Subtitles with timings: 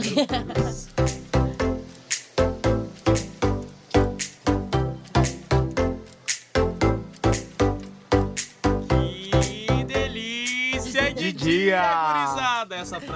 [0.96, 1.19] Yes.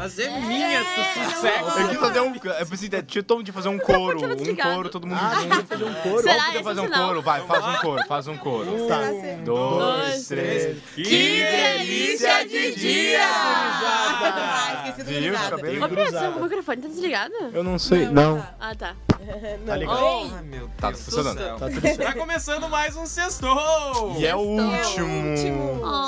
[0.05, 1.81] Frase é minha, tu sossega.
[1.81, 2.35] Eu quis fazer um.
[2.35, 4.19] Eu pensei, tinha tom de fazer um coro.
[4.25, 5.67] Um coro, todo mundo Ah, junto.
[5.67, 6.23] fazer um coro.
[6.23, 8.87] Será Vamos esse fazer o um coro, vai, faz um coro, faz um coro.
[8.87, 9.01] Tá.
[9.45, 10.79] Dois, três.
[10.95, 15.35] Que delícia de dia, Ah, esqueci do Viu?
[15.35, 17.35] Ô, Pedro, o microfone tá desligado?
[17.53, 18.07] Eu não sei.
[18.07, 18.45] Não.
[18.61, 18.95] Ah, tá.
[19.65, 19.99] Tá ligado?
[20.37, 21.39] Ai, meu Deus Tá do funcionando.
[21.59, 21.67] Tá.
[22.05, 24.15] Tá começando mais um sextou.
[24.19, 25.35] E é o último.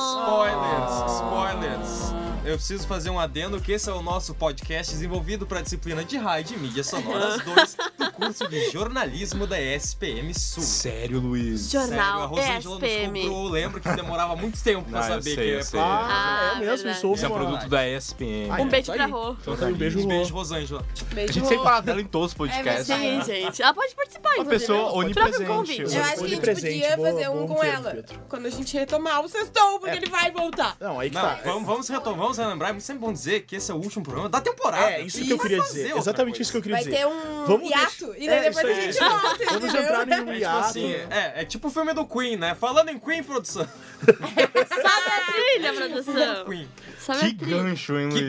[0.08, 2.25] Spoilers, spoilers.
[2.46, 6.04] Eu preciso fazer um adendo que esse é o nosso podcast desenvolvido para a disciplina
[6.04, 10.62] de rádio e mídias sonoras 2 do curso de jornalismo da ESPM Sul.
[10.62, 11.62] Sério, Luiz.
[11.62, 13.20] Sério, a Jornal Rosângela nos ESPM.
[13.22, 15.80] comprou, lembro que demorava muito tempo eu saber sei, que eu é sei.
[15.80, 18.48] Ah, Ah, é mesmo, isso é um produto da ESPM.
[18.50, 19.10] Ai, Um beijo tá pra aí.
[19.10, 19.36] Rô.
[19.40, 20.38] Então tá um beijo, Um beijo, Rô.
[20.38, 20.86] Rosângela.
[21.16, 22.86] A gente sempre fala dela em todos os podcasts.
[22.86, 23.60] Sim, gente.
[23.60, 24.60] Ela pode participar, Uma inclusive.
[24.60, 25.44] pessoa Troca o onipresente.
[25.46, 25.80] convite.
[25.96, 28.04] Eu acho que a gente podia fazer um com ela.
[28.28, 29.96] Quando a gente retomar o sextou, porque É.
[29.96, 30.76] ele vai voltar.
[30.80, 31.40] Não, aí que tá.
[31.44, 32.74] vamos, vamos retomar, vamos relembrar.
[32.74, 34.90] É sempre bom dizer que esse é o último programa da temporada.
[34.92, 35.96] É, isso que eu vai queria dizer.
[35.96, 36.96] Exatamente isso que eu queria Vai dizer.
[36.98, 38.06] ter um Vamos hiato.
[38.12, 40.58] deixar- E daí É, depois a gente volta, Vamos entrar em um É tipo hiato.
[40.68, 42.54] assim, é, é tipo o filme do Queen, né?
[42.54, 43.66] Falando em Queen, produção.
[44.06, 46.44] Sabe a trilha, produção?
[46.44, 46.68] Queen.
[46.98, 48.24] Sabe Que gancho, hein, Luiz?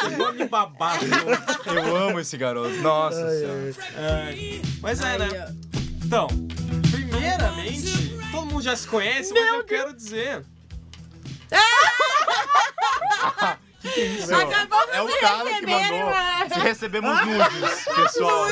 [0.00, 1.04] Que nome babado.
[1.66, 2.74] Eu amo esse garoto.
[2.76, 3.74] Nossa senhora.
[4.80, 5.54] Mas é, né?
[6.04, 6.28] Então,
[6.90, 10.44] primeiramente, todo mundo já se conhece, mas eu quero dizer.
[13.82, 16.08] Acabamos É o de cara que receber mandou.
[16.08, 18.46] uma- Se recebemos nudes, pessoal.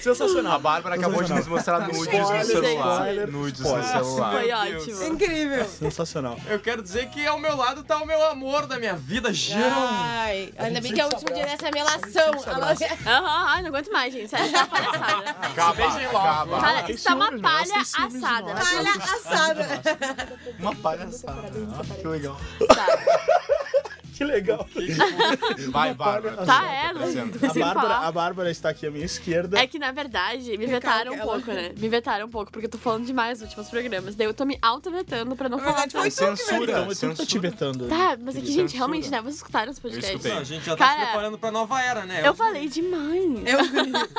[0.00, 0.52] Sensacional.
[0.54, 3.04] A Bárbara acabou de nos mostrar nudes no celular.
[3.28, 4.32] Nudes no celular.
[4.32, 5.04] Foi ótimo.
[5.04, 5.64] Incrível.
[5.64, 6.36] Sensacional.
[6.48, 9.60] Eu quero dizer que ao meu lado tá o meu amor da minha vida, João.
[9.62, 12.32] Ai, ainda bem que é o último dia dessa melação.
[13.06, 14.24] Aham, ai, não aguento mais, gente.
[14.26, 15.30] Isso é uma palhaçada.
[15.40, 16.60] Acaba, acaba.
[16.60, 18.54] Cara, isso tá uma palha ciúmes de assada.
[18.54, 18.68] nós.
[18.70, 19.68] Palha assada.
[20.58, 21.52] Uma palhaçada.
[22.00, 22.36] Que legal.
[24.18, 24.66] Que legal.
[25.70, 26.44] Vai, Bárbara.
[26.44, 27.46] Tá, é, não Apresenta.
[27.46, 29.56] A Bárbara, a Bárbara está aqui à minha esquerda.
[29.56, 31.72] É que, na verdade, me vetaram um pouco, né?
[31.78, 34.16] Me vetaram um pouco, porque eu tô falando demais nos últimos programas.
[34.16, 36.10] Daí eu tô me auto-vetando pra não falar tanto.
[36.10, 36.64] Censura.
[36.64, 37.86] Então, tu que tá te vetando.
[37.86, 39.20] Tá, mas é que, gente, realmente, né?
[39.22, 40.10] Vocês escutaram esse podcast?
[40.10, 40.32] escutei.
[40.32, 42.26] Não, a gente já tá se preparando pra nova era, né?
[42.26, 43.22] Eu falei demais.
[43.46, 44.18] Eu...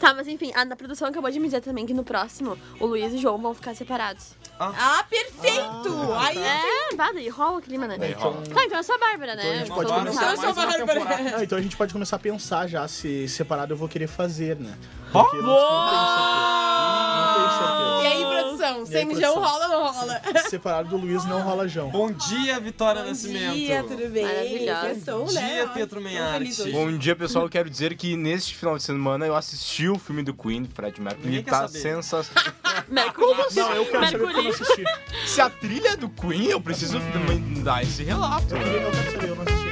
[0.00, 2.86] Tá, mas enfim, a, a produção acabou de me dizer também que no próximo o
[2.86, 4.34] Luiz e o João vão ficar separados.
[4.58, 6.12] Ah, perfeito!
[6.18, 7.96] Aí É, bah, daí rola o clima, né?
[8.12, 8.42] Rola.
[8.42, 9.58] Tá, então eu sou a Bárbara, Então a né?
[9.58, 10.20] gente pode começar.
[10.20, 10.32] sabe.
[10.32, 11.30] Eu sou a Bárbara.
[11.30, 14.56] Não, então a gente pode começar a pensar já se separado eu vou querer fazer,
[14.56, 14.74] né?
[15.24, 18.02] Porque não, não tenho certeza.
[18.02, 18.86] E aí, produção?
[18.86, 19.58] Sem mijão produção?
[19.58, 20.12] rola ou não rola?
[20.14, 20.50] Não tenho certeza.
[20.50, 21.90] Separado do Luiz não rola João.
[21.90, 23.54] Bom dia, Vitória Bom Nascimento.
[23.54, 24.24] dia, tudo bem?
[24.24, 25.12] Maravilhosa.
[25.12, 25.54] Bom né?
[25.54, 26.70] dia, Pietro Menharte.
[26.72, 27.44] Bom dia, pessoal.
[27.44, 30.74] Eu quero dizer que neste final de semana eu assisti o filme do Queen, do
[30.74, 31.24] Fred Mercury.
[31.24, 31.78] Ninguém Ele quer tá saber.
[31.78, 32.52] sensacional.
[32.88, 33.36] Mercury.
[33.56, 34.84] Não, eu quero saber porque eu não assisti.
[35.26, 38.54] Se a trilha é do Queen, eu preciso também dar esse relato.
[38.54, 39.66] Eu quero saber, eu não assisti.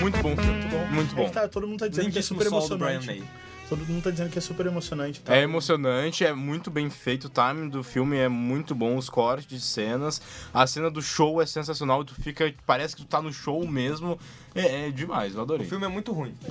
[0.00, 0.52] Muito bom filme.
[0.52, 0.86] Muito bom.
[0.90, 1.24] Muito É bom.
[1.26, 3.24] que tá, todo mundo tá dizendo que é super sol do Brian emocionante.
[3.70, 5.20] Todo mundo tá dizendo que é super emocionante.
[5.20, 5.34] Tá?
[5.34, 9.46] É emocionante, é muito bem feito, o timing do filme é muito bom, os cortes
[9.46, 10.20] de cenas,
[10.52, 14.18] a cena do show é sensacional, tu fica, parece que tu tá no show mesmo,
[14.56, 15.66] é, é demais, eu O adorei.
[15.68, 16.34] filme é muito ruim.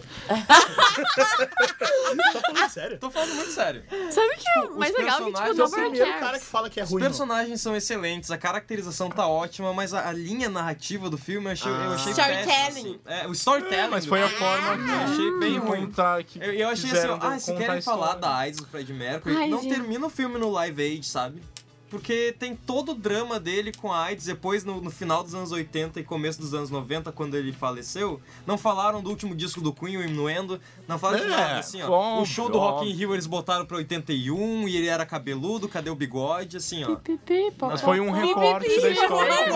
[2.09, 2.97] Tá falando sério?
[2.97, 3.83] Tô falando muito sério.
[4.11, 5.17] Sabe o que é os mais legal?
[5.19, 7.01] Que, tipo, é o primeiro cara que fala que é Os ruim.
[7.01, 7.07] não.
[7.09, 11.51] personagens são excelentes, a caracterização tá ótima, mas a, a linha narrativa do filme eu
[11.51, 12.45] achei, eu achei Storytelling.
[12.47, 13.21] péssimo, assim.
[13.23, 13.89] É, o storytelling.
[13.91, 15.91] Mas foi a filme, forma eu achei bem ruim.
[16.25, 19.49] que Eu, eu achei assim, ah, se querem falar da AIDS do Fred Mercury, Ai,
[19.49, 19.73] não gente.
[19.75, 21.41] termina o filme no Live Aid, sabe?
[21.89, 25.51] Porque tem todo o drama dele com a AIDS, depois no, no final dos anos
[25.51, 29.73] 80 e começo dos anos 90, quando ele faleceu, não falaram do último disco do
[29.73, 31.89] Queen, o Inuendo, não falaram de É, nada, assim, ó.
[31.89, 32.93] óbvio, o show do Rock in.
[32.93, 36.95] Rio eles botaram pra 81 e ele era cabeludo, cadê o bigode, assim, ó.
[36.95, 39.49] Pipi, pó, Mas pó, foi um recorte da história fizeram.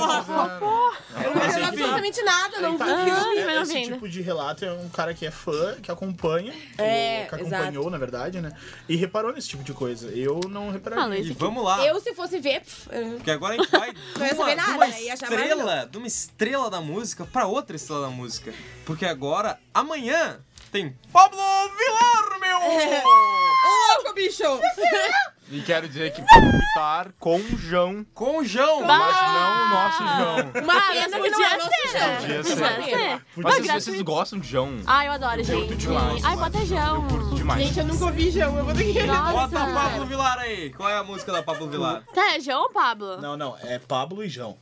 [1.24, 1.64] Eu não Mas, enfim.
[1.68, 3.46] absolutamente nada, não vi Ah, filme.
[3.46, 6.54] mas não Esse vi tipo de relato é um cara que é fã, que acompanha,
[6.78, 8.52] É, que acompanhou, na verdade, né?
[8.88, 10.08] E reparou nesse tipo de coisa.
[10.10, 11.06] Eu não Ah, repararia.
[11.08, 11.40] Luiz, E aqui.
[11.40, 11.86] vamos lá.
[11.86, 12.62] Eu, se fosse ver...
[12.62, 15.14] pff, Porque agora a gente vai de Não ia uma, saber de nada, uma ia
[15.14, 18.54] achar estrela, de uma estrela da música pra outra estrela da música.
[18.86, 20.40] Porque agora, amanhã,
[20.72, 22.58] tem Pablo Vilar, meu!
[23.04, 24.44] Ô, louco, bicho!
[25.54, 28.84] E quero dizer que Pablo Vittar com João, Com o João.
[28.84, 32.18] mas não o nosso pena mas podia é nosso ser?
[32.18, 33.22] Podia Podia ser.
[33.36, 34.80] Mas vocês, vocês gostam de João?
[34.88, 35.68] Ai, eu adoro, gente.
[35.68, 36.24] curto demais.
[36.26, 37.08] Ai, bota João.
[37.08, 37.68] Curto demais.
[37.68, 39.04] Gente, eu nunca ouvi João, eu vou ter que...
[39.04, 39.32] Nossa.
[39.32, 40.70] Bota Pablo Vilar aí.
[40.72, 42.04] Qual é a música da Pablo Vilar?
[42.12, 43.22] Tá, é João ou Pablo?
[43.22, 44.58] Não, não, é Pablo e João.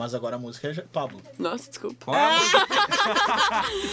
[0.00, 1.20] Mas agora a música é Pablo.
[1.38, 2.06] Nossa, desculpa.
[2.06, 2.66] Qual é a música?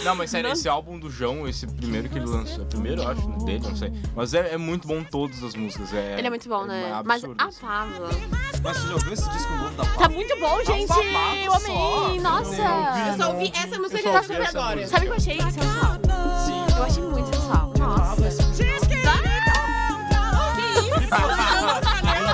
[0.04, 3.02] Não, mas sério, esse álbum do João, esse primeiro que ele lançou, é o primeiro,
[3.02, 3.92] eu acho, dele, não sei.
[4.16, 5.92] Mas é, é muito bom todas as músicas.
[5.92, 7.02] É, Ele é muito bom, né?
[7.04, 7.60] Mas absurdo, a assim.
[7.60, 8.08] Pablo.
[8.62, 9.98] Mas você já ouviu esse disco novo da Pablo?
[9.98, 10.88] Tá muito bom, gente!
[10.88, 11.66] babado Eu amei!
[11.76, 12.30] só.
[12.30, 13.10] Nossa!
[13.10, 14.76] Eu só ouvi essa música que tá sobre agora.
[14.76, 14.88] música.
[14.88, 15.92] Sabe o que eu achei sensual?
[16.46, 16.74] Sim.
[16.74, 17.72] Eu achei muito sensual.
[17.78, 18.48] Nossa.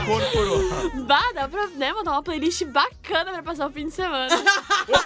[0.05, 0.44] Incorporou.
[0.44, 0.44] Bah,
[1.45, 4.29] dá pra né, montar uma playlist bacana pra passar o fim de semana.
[4.35, 4.43] Eu
[4.95, 5.03] ia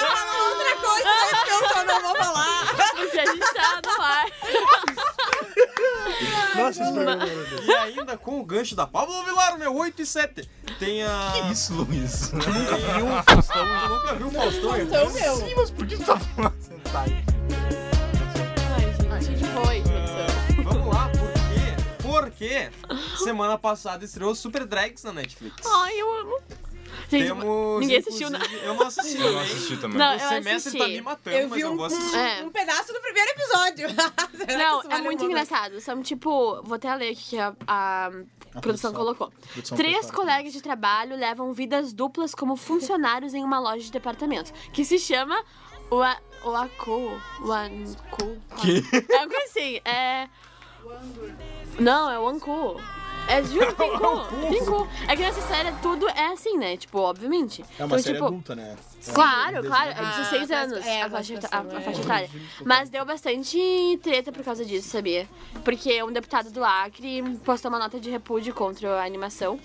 [0.00, 2.74] falar outra coisa, mas que eu só não vou falar.
[2.94, 4.26] Porque a gente tá no ar.
[6.56, 7.64] Nossa, programa é maravilhoso.
[7.64, 10.50] E ainda com o gancho da Pablo Vilar, meu 8 e 7.
[10.78, 11.32] Tem a.
[11.32, 12.32] Que isso, Luiz?
[12.32, 13.66] Nunca viu o Faustão?
[13.66, 14.74] Eu nunca vi o Faustão.
[14.74, 15.36] é Então, meu.
[15.36, 17.24] Sim, mas por que tu tá falando sentar aí?
[19.10, 19.82] Ai, gente, que foi,
[22.22, 22.70] Porque
[23.22, 25.56] semana passada estreou Super Drags na Netflix.
[25.66, 26.38] Ai, eu amo.
[27.10, 28.38] Gente, Temos, ninguém assistiu, né?
[28.38, 29.52] inclusive- Eu não assisti Eu não também.
[29.52, 29.98] assisti também.
[29.98, 30.78] Não, O semestre assisti.
[30.78, 32.16] tá me matando, Eu mas vi eu um, vou assistir.
[32.16, 32.42] É.
[32.44, 33.88] um pedaço do primeiro episódio.
[34.58, 35.80] Não, isso é vale muito engraçado.
[35.80, 38.92] São tipo, vou até ler o que a, a produção produção.
[38.94, 39.30] colocou.
[39.52, 44.52] Produção Três colegas de trabalho levam vidas duplas como funcionários em uma loja de departamento,
[44.72, 45.42] que se chama
[45.90, 47.20] o A- o Aco.
[47.42, 48.36] O Anco.
[48.60, 48.82] Que?
[49.12, 50.28] É algo assim, é.
[51.78, 52.80] Não, é o Anco.
[53.28, 54.48] É, juro, tem cu.
[54.50, 54.88] Tem cu.
[55.06, 56.76] É que nessa série tudo é assim, né?
[56.78, 57.62] Tipo, obviamente.
[57.78, 58.74] É uma então, série tipo, adulta, né?
[59.12, 61.80] Claro, É, claro, é Ah, 16 mas- anos é, a, faixa, a, a é.
[61.82, 62.30] faixa etária.
[62.64, 63.58] Mas deu bastante
[64.02, 65.28] treta por causa disso, sabia?
[65.62, 69.60] Porque um deputado do Acre postou uma nota de repúdio contra a animação,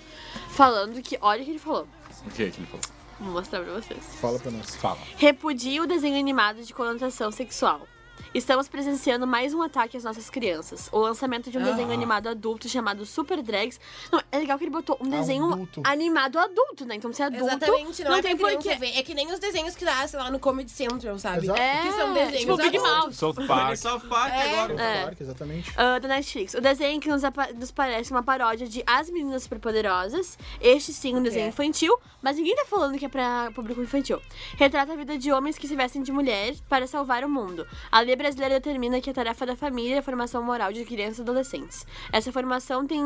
[0.50, 1.18] falando que.
[1.22, 1.88] Olha o que ele falou.
[2.26, 2.80] O que que ele falou?
[3.18, 3.98] Vou mostrar pra vocês.
[4.20, 4.76] Fala pra nós.
[4.76, 4.98] Fala.
[5.16, 7.86] Repudia o desenho animado de conotação sexual.
[8.34, 10.88] Estamos presenciando mais um ataque às nossas crianças.
[10.90, 13.78] O lançamento de um desenho animado adulto chamado Super Drags.
[14.10, 15.82] Não, é legal que ele botou um desenho Adulto.
[15.84, 16.96] animado adulto, né?
[16.96, 17.46] Então se é adulto.
[17.46, 18.74] Exatamente, não, não é tem porquê.
[18.74, 18.96] ver.
[18.98, 21.44] É que nem os desenhos que dá, sei lá, no Comedy Central, sabe?
[21.44, 21.60] Exato.
[21.60, 22.92] É, Que são desenhos tipo Big adultos.
[23.04, 23.12] Mouth.
[23.34, 23.76] South Park.
[23.78, 24.52] South Park É.
[24.52, 24.82] agora.
[24.82, 25.02] É.
[25.02, 25.72] Clark, exatamente.
[25.76, 26.54] Ah, da Netflix.
[26.54, 27.22] O desenho que nos,
[27.56, 30.36] nos parece uma paródia de As Meninas Superpoderosas.
[30.60, 31.48] Este sim, um desenho É.
[31.48, 34.20] infantil, mas ninguém tá falando que é pra público infantil.
[34.56, 37.66] Retrata a vida de homens que se vestem de mulher para salvar o mundo.
[37.92, 41.18] A lei brasileira determina que a tarefa da família é a formação moral de crianças
[41.18, 41.86] e adolescentes.
[42.12, 43.02] Essa formação tem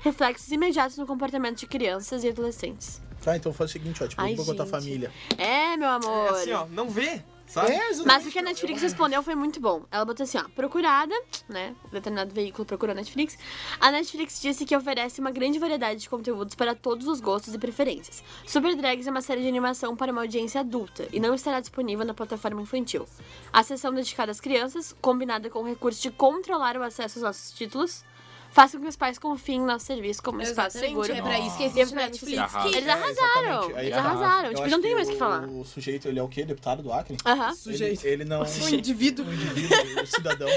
[0.00, 3.00] reflexos imediatos no comportamento de crianças e adolescentes.
[3.22, 4.06] Tá, então faz o seguinte, ó.
[4.06, 4.66] Tipo, Ai, vou gente.
[4.68, 5.10] família.
[5.36, 6.26] É, meu amor.
[6.26, 7.72] É assim, ó, não vê, sabe?
[7.72, 7.94] É.
[8.04, 9.84] Mas o que a Netflix respondeu foi muito bom.
[9.90, 11.14] Ela botou assim, ó, procurada,
[11.48, 11.74] né?
[11.90, 13.38] Determinado veículo procurou a Netflix.
[13.80, 17.58] A Netflix disse que oferece uma grande variedade de conteúdos para todos os gostos e
[17.58, 18.22] preferências.
[18.46, 22.04] Super Drags é uma série de animação para uma audiência adulta e não estará disponível
[22.04, 23.06] na plataforma infantil.
[23.52, 27.52] A sessão dedicada às crianças, combinada com o recurso de controlar o acesso aos nossos
[27.52, 28.04] títulos,
[28.56, 31.12] faz com que os pais confiem no nosso serviço como um espaço seguro.
[31.12, 32.38] é pra isso que existe pra Netflix.
[32.38, 32.68] Arrasa.
[32.70, 32.76] Que...
[32.76, 33.76] Eles É, arrasaram.
[33.76, 34.48] Aí, eles arrasaram.
[34.54, 35.44] Tipo, não tem que mais o que falar.
[35.46, 36.44] O sujeito, ele é o quê?
[36.44, 37.16] Deputado do Acre?
[37.26, 37.54] Aham.
[37.54, 38.02] Sujeito.
[38.04, 38.42] Ele, ele não...
[38.42, 39.26] Um indivíduo.
[39.26, 40.48] um indivíduo, o cidadão,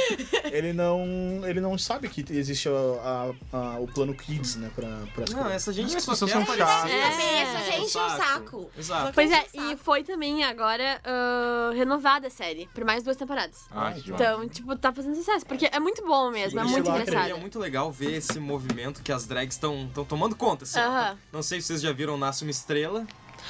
[0.46, 4.88] ele não, ele não sabe que existe a- a- a- o plano Kids, né, pra,
[5.14, 6.90] pras Não, essa gente quer são chatas.
[6.90, 7.42] É.
[7.42, 8.72] Essa gente é um saco.
[8.78, 9.12] Exato.
[9.14, 13.66] Pois é, o e foi também agora ah, renovada a série, por mais duas temporadas.
[13.72, 14.12] Ah, que.
[14.12, 17.32] Então, tipo, tá fazendo sucesso, porque é muito bom mesmo, é muito engraçado.
[17.32, 20.64] é muito legal ver esse movimento que as drags estão tomando conta.
[20.64, 20.84] Assim, ó.
[20.84, 21.18] Aham.
[21.32, 23.06] Não sei se vocês já viram Nasce uma Estrela.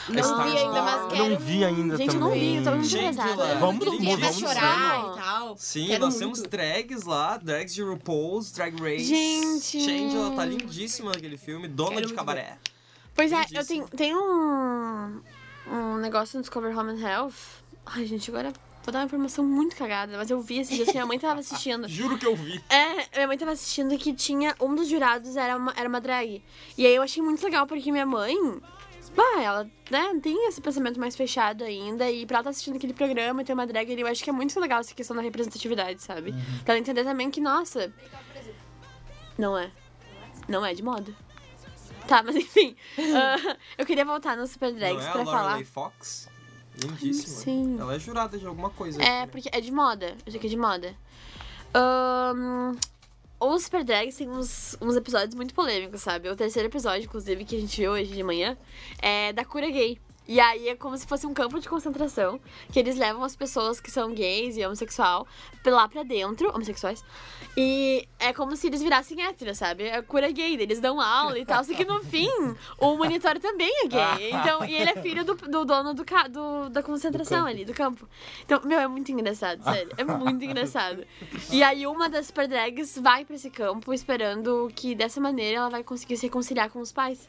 [0.07, 2.39] Não Stars vi ainda, mas Eu quero não vi ainda Gente, eu não também.
[2.51, 3.25] vi, eu tô muito Gente, lá.
[3.59, 5.17] Vamos, vamos, vamos chorar vamos.
[5.17, 5.57] e tal.
[5.57, 6.19] Sim, Quero nós muito.
[6.35, 9.03] temos drags lá, drags de RuPaul's, Drag Race.
[9.05, 9.81] Gente.
[9.83, 12.57] Change, ela tá lindíssima naquele filme, dona Quero de cabaré.
[13.15, 15.21] Pois é, eu tenho, tem um,
[15.67, 17.33] um negócio no Discover Home and Health.
[17.85, 18.53] Ai, gente, agora
[18.89, 21.39] vou dar uma informação muito cagada, mas eu vi esses dias que minha mãe tava
[21.41, 21.87] assistindo.
[21.87, 22.61] Juro que eu vi.
[22.69, 26.43] É, minha mãe tava assistindo que tinha um dos jurados era uma, era uma drag.
[26.77, 28.35] E aí eu achei muito legal, porque minha mãe.
[29.15, 32.09] Bah, ela né, tem esse pensamento mais fechado ainda.
[32.09, 34.29] E pra ela estar assistindo aquele programa e ter uma drag ali, eu acho que
[34.29, 36.31] é muito legal essa questão da representatividade, sabe?
[36.63, 37.93] Pra ela entender também que, nossa.
[39.37, 39.71] Não é.
[40.47, 41.13] Não é de moda.
[42.07, 42.75] Tá, mas enfim.
[42.97, 45.65] ah, eu queria voltar no Super Não Drags é a pra Lorelai falar.
[45.65, 46.28] Fox?
[46.81, 47.35] Lindíssima.
[47.37, 47.77] Sim.
[47.79, 49.01] Ela é jurada de alguma coisa.
[49.01, 50.15] É, porque é de moda.
[50.25, 50.95] Eu sei que é de moda.
[51.73, 52.75] Ahn,
[53.39, 56.29] os Super Drags tem uns, uns episódios muito polêmicos, sabe?
[56.29, 58.57] O terceiro episódio, inclusive, que a gente viu hoje de manhã,
[59.01, 59.99] é da cura gay.
[60.31, 62.39] E aí é como se fosse um campo de concentração,
[62.71, 65.25] que eles levam as pessoas que são gays e homossexual
[65.65, 67.03] lá pra dentro, homossexuais,
[67.57, 69.85] e é como se eles virassem héteros, sabe?
[69.85, 72.29] É cura gay, eles dão aula e tal, só que no fim,
[72.77, 74.29] o monitor também é gay.
[74.31, 78.07] Então, e ele é filho do, do dono do, do- da concentração ali, do campo.
[78.45, 79.91] Então, meu, é muito engraçado, sério.
[79.97, 81.03] É muito engraçado.
[81.51, 85.69] E aí uma das super drags vai pra esse campo esperando que dessa maneira ela
[85.69, 87.27] vai conseguir se reconciliar com os pais.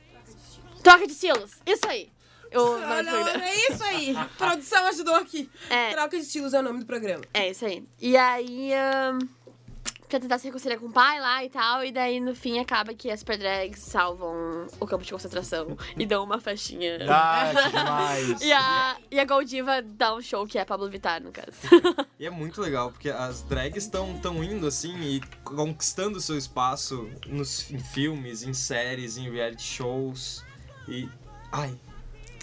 [0.83, 1.53] Troca de estilos!
[1.67, 2.11] Isso aí!
[2.55, 3.45] O nome do não, programa.
[3.45, 4.15] é isso aí.
[4.37, 5.51] Produção ajudou aqui.
[5.69, 5.91] É.
[5.93, 7.23] Troca de estilos é o nome do programa.
[7.33, 7.85] É, isso aí.
[8.01, 9.19] E aí, ahn,
[10.11, 12.93] pra tentar se reconciliar com o pai lá e tal, e daí no fim acaba
[12.93, 16.99] que as Drags salvam o campo de concentração e dão uma festinha.
[17.09, 18.43] Ah, que demais.
[18.43, 21.53] E a, e a Goldiva dá um show que é Pablo Vittar, no caso.
[22.19, 27.09] E é muito legal, porque as drags estão tão indo assim e conquistando seu espaço
[27.27, 30.45] nos, em filmes, em séries, em reality shows.
[30.87, 31.09] E.
[31.51, 31.75] Ai.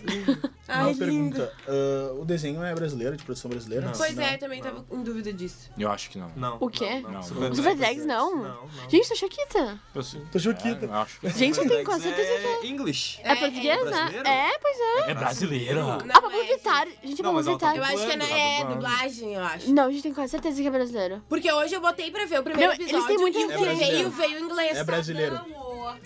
[0.68, 1.54] Ai, Uma pergunta.
[1.68, 3.86] ah, o desenho é brasileiro, de produção brasileira?
[3.86, 3.94] Não.
[3.94, 4.24] Pois Não.
[4.24, 5.70] é, também tava em dúvida disso.
[5.77, 6.30] Eu acho que não.
[6.36, 6.58] Não.
[6.60, 7.00] O quê?
[7.00, 8.06] Não, Não, Super não.
[8.06, 8.36] Não?
[8.36, 8.89] Não, não.
[8.89, 9.80] Gente, tô choquita.
[9.96, 10.22] Eu sim.
[10.32, 10.86] Tô choquita.
[10.86, 13.20] É, eu acho que Gente, eu tenho quase certeza é English.
[13.24, 13.92] É, português, né?
[13.92, 14.27] brasileiro?
[14.27, 15.12] É, pois é.
[15.12, 15.82] É brasileira.
[15.82, 16.88] Não, A Pablo é, Vittar.
[17.04, 17.75] Gente, a Não, Pablo ela tá Vittar.
[17.77, 18.74] Eu acho que é, é dublando.
[18.75, 19.74] dublagem, eu acho.
[19.74, 21.24] Não, a gente tem quase certeza que é brasileiro.
[21.30, 23.75] Porque hoje eu botei pra ver o primeiro Meu, eles episódio têm muita e que
[23.75, 24.77] veio, veio inglês.
[24.77, 25.39] É brasileiro.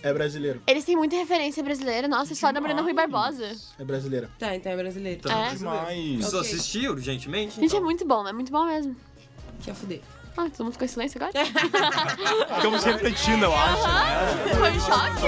[0.03, 0.61] É brasileiro.
[0.67, 2.07] Eles têm muita referência brasileira.
[2.07, 3.51] Nossa, só da Bruna Rui Barbosa.
[3.79, 4.29] É brasileira.
[4.39, 5.19] Tá, então é brasileiro.
[5.19, 5.49] Então, É.
[5.49, 5.85] brasileiro.
[6.17, 6.49] Preciso Ok.
[6.51, 7.55] assistir urgentemente?
[7.55, 7.83] Gente, é então.
[7.83, 8.95] muito bom, é muito bom mesmo.
[9.63, 10.01] Quer fuder.
[10.37, 11.45] Ah, todo mundo ficou em silêncio agora?
[12.55, 14.55] Ficamos refletindo, eu acho, né?
[14.57, 15.21] Foi um choque?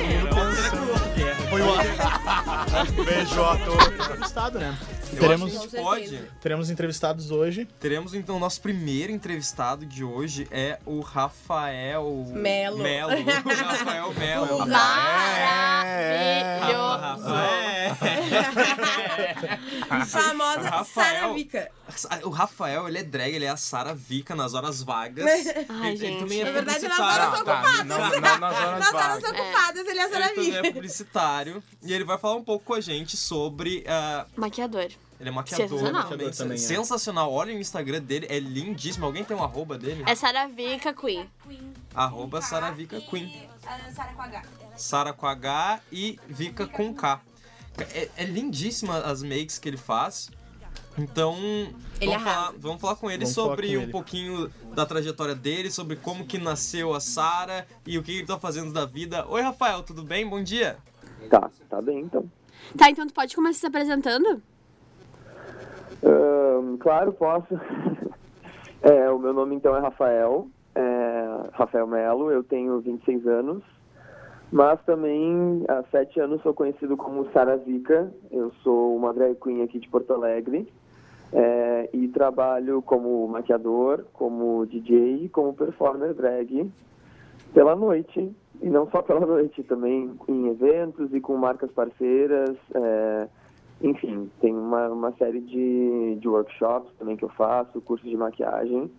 [1.49, 3.85] Foi um beijo a todos.
[3.85, 4.77] Entrevistado, né?
[5.19, 6.17] Teremos, pode.
[6.41, 7.67] teremos entrevistados hoje.
[7.79, 12.79] Teremos então o nosso primeiro entrevistado de hoje é o Rafael Melo.
[12.79, 13.11] Melo.
[13.45, 14.65] O Rafael Melo.
[14.65, 16.23] Maravilhoso.
[16.99, 17.95] Rafael.
[20.05, 20.85] Famosa Rafael.
[20.85, 21.69] Sara Vika.
[22.23, 25.25] O Rafael, ele é drag, ele é a Sara Vica nas horas vagas.
[25.25, 25.57] Ai, ele,
[25.87, 26.19] ele gente.
[26.19, 29.87] também é Na verdade, nas horas Tá, tá, não, não, nas horas Nas horas ocupadas,
[29.87, 30.73] ele é a Sara Ele também é Vika.
[30.73, 33.83] publicitário e ele vai falar um pouco com a gente sobre.
[33.87, 34.89] ah, Maquiador.
[35.19, 36.03] ele é maquiador Sensacional.
[36.03, 36.17] também.
[36.27, 36.59] Maquiador também, é.
[36.59, 37.31] Sensacional.
[37.31, 39.05] Olha o Instagram dele, é lindíssimo.
[39.05, 40.03] Alguém tem um arroba dele?
[40.07, 41.29] É Saravica Queen.
[41.93, 43.47] Arroba Saravica Queen.
[43.95, 44.41] Sara com H.
[44.75, 47.21] Sara com H e Vika com K.
[47.93, 50.29] É, é lindíssima as makes que ele faz.
[50.97, 51.35] Então,
[51.99, 53.91] Ele vamos, falar, vamos falar com ele Vamos sobre com um ele.
[53.91, 58.37] pouquinho da trajetória dele, sobre como que nasceu a Sara e o que ele tá
[58.39, 59.25] fazendo da vida.
[59.27, 60.27] Oi, Rafael, tudo bem?
[60.27, 60.77] Bom dia.
[61.29, 62.29] Tá, tá bem então.
[62.77, 64.41] Tá, então tu pode começar se apresentando?
[66.03, 67.47] Ahn, claro, posso.
[68.85, 73.63] É, o meu nome então é Rafael, é, Rafael Melo, eu tenho 26 anos,
[74.51, 79.61] mas também há sete anos sou conhecido como Sara Zica, eu sou uma drag queen
[79.63, 80.67] aqui de Porto Alegre
[81.33, 86.71] é, e trabalho como maquiador, como DJ e como performer drag
[87.53, 93.27] pela noite, e não só pela noite, também em eventos e com marcas parceiras, é,
[93.81, 98.89] enfim, tem uma, uma série de, de workshops também que eu faço, cursos de maquiagem.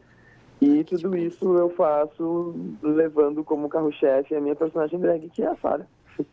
[0.60, 5.56] E tudo isso eu faço levando como carro-chefe a minha personagem drag, que é a
[5.56, 5.86] Sarah.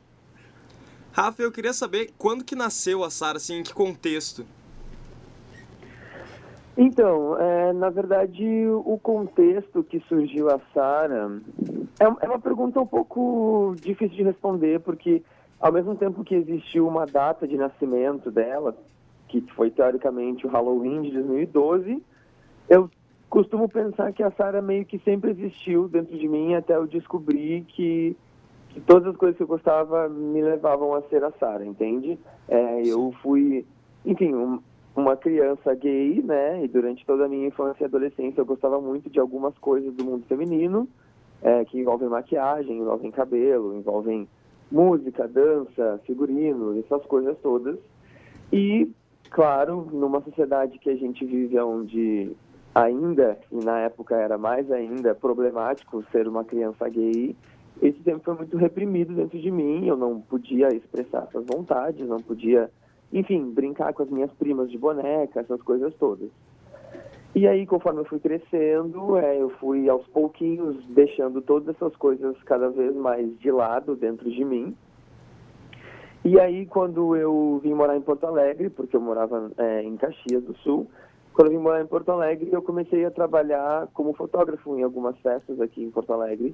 [1.12, 4.46] Rafa, eu queria saber quando que nasceu a Sara, assim, em que contexto?
[6.78, 8.46] Então, é, na verdade,
[8.86, 11.42] o contexto que surgiu a Sara
[12.00, 15.22] é, é uma pergunta um pouco difícil de responder, porque
[15.60, 18.76] ao mesmo tempo que existiu uma data de nascimento dela,
[19.28, 22.02] que foi teoricamente o Halloween de 2012,
[22.70, 22.90] eu
[23.30, 27.64] costumo pensar que a Sara meio que sempre existiu dentro de mim até eu descobrir
[27.64, 28.16] que,
[28.70, 32.18] que todas as coisas que eu gostava me levavam a ser a Sara, entende?
[32.48, 33.66] É, eu fui,
[34.06, 34.60] enfim, um,
[34.96, 36.64] uma criança gay, né?
[36.64, 40.04] E durante toda a minha infância e adolescência eu gostava muito de algumas coisas do
[40.04, 40.88] mundo feminino,
[41.42, 44.28] é, que envolvem maquiagem, envolvem cabelo, envolvem
[44.72, 47.78] música, dança, figurino, essas coisas todas.
[48.52, 48.90] E,
[49.30, 52.36] claro, numa sociedade que a gente vive onde
[52.74, 57.36] ainda, e na época era mais ainda, problemático ser uma criança gay,
[57.82, 62.20] esse sempre foi muito reprimido dentro de mim, eu não podia expressar essas vontades, não
[62.20, 62.70] podia,
[63.14, 66.30] enfim, brincar com as minhas primas de boneca, essas coisas todas.
[67.34, 72.36] E aí, conforme eu fui crescendo, é, eu fui aos pouquinhos deixando todas essas coisas
[72.44, 74.76] cada vez mais de lado dentro de mim.
[76.26, 80.44] E aí, quando eu vim morar em Porto Alegre, porque eu morava é, em Caxias
[80.44, 80.88] do Sul,
[81.34, 85.18] quando eu vim morar em Porto Alegre, eu comecei a trabalhar como fotógrafo em algumas
[85.20, 86.54] festas aqui em Porto Alegre.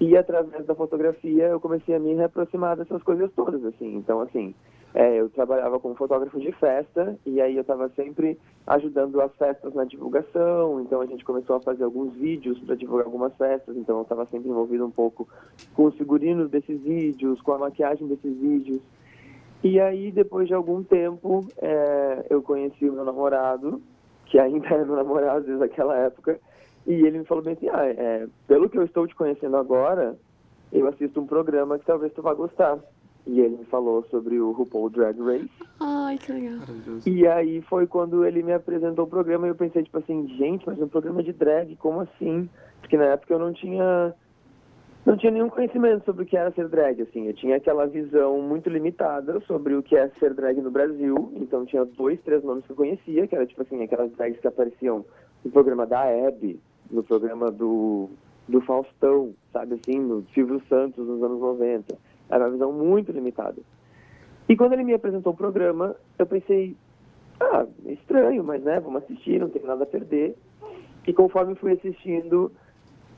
[0.00, 3.96] E através da fotografia eu comecei a me reaproximar dessas coisas todas, assim.
[3.96, 4.54] Então, assim,
[4.94, 9.74] é, eu trabalhava como fotógrafo de festa e aí eu estava sempre ajudando as festas
[9.74, 10.80] na divulgação.
[10.80, 13.76] Então a gente começou a fazer alguns vídeos para divulgar algumas festas.
[13.76, 15.28] Então eu estava sempre envolvido um pouco
[15.74, 18.80] com os figurinos desses vídeos, com a maquiagem desses vídeos.
[19.62, 23.82] E aí depois de algum tempo é, eu conheci o meu namorado,
[24.26, 26.40] que ainda é meu namorado desde aquela época.
[26.86, 30.16] E ele me falou bem assim, ah, é, pelo que eu estou te conhecendo agora,
[30.72, 32.78] eu assisto um programa que talvez tu vá gostar.
[33.28, 35.50] E ele me falou sobre o RuPaul Drag Race.
[35.78, 36.60] Ai, que legal.
[37.04, 40.66] E aí foi quando ele me apresentou o programa e eu pensei, tipo assim, gente,
[40.66, 42.48] mas um programa de drag, como assim?
[42.80, 44.14] Porque na época eu não tinha
[45.04, 47.26] não tinha nenhum conhecimento sobre o que era ser drag, assim.
[47.26, 51.30] Eu tinha aquela visão muito limitada sobre o que é ser drag no Brasil.
[51.36, 54.48] Então tinha dois, três nomes que eu conhecia, que era tipo assim, aquelas drags que
[54.48, 55.04] apareciam
[55.44, 56.58] no programa da Hebe,
[56.90, 58.08] no programa do,
[58.48, 62.07] do Faustão, sabe assim, no Silvio Santos nos anos 90.
[62.28, 63.56] Era uma visão muito limitada.
[64.48, 66.76] E quando ele me apresentou o programa, eu pensei,
[67.40, 70.36] ah, estranho, mas né, vamos assistir, não tem nada a perder.
[71.06, 72.50] E conforme fui assistindo,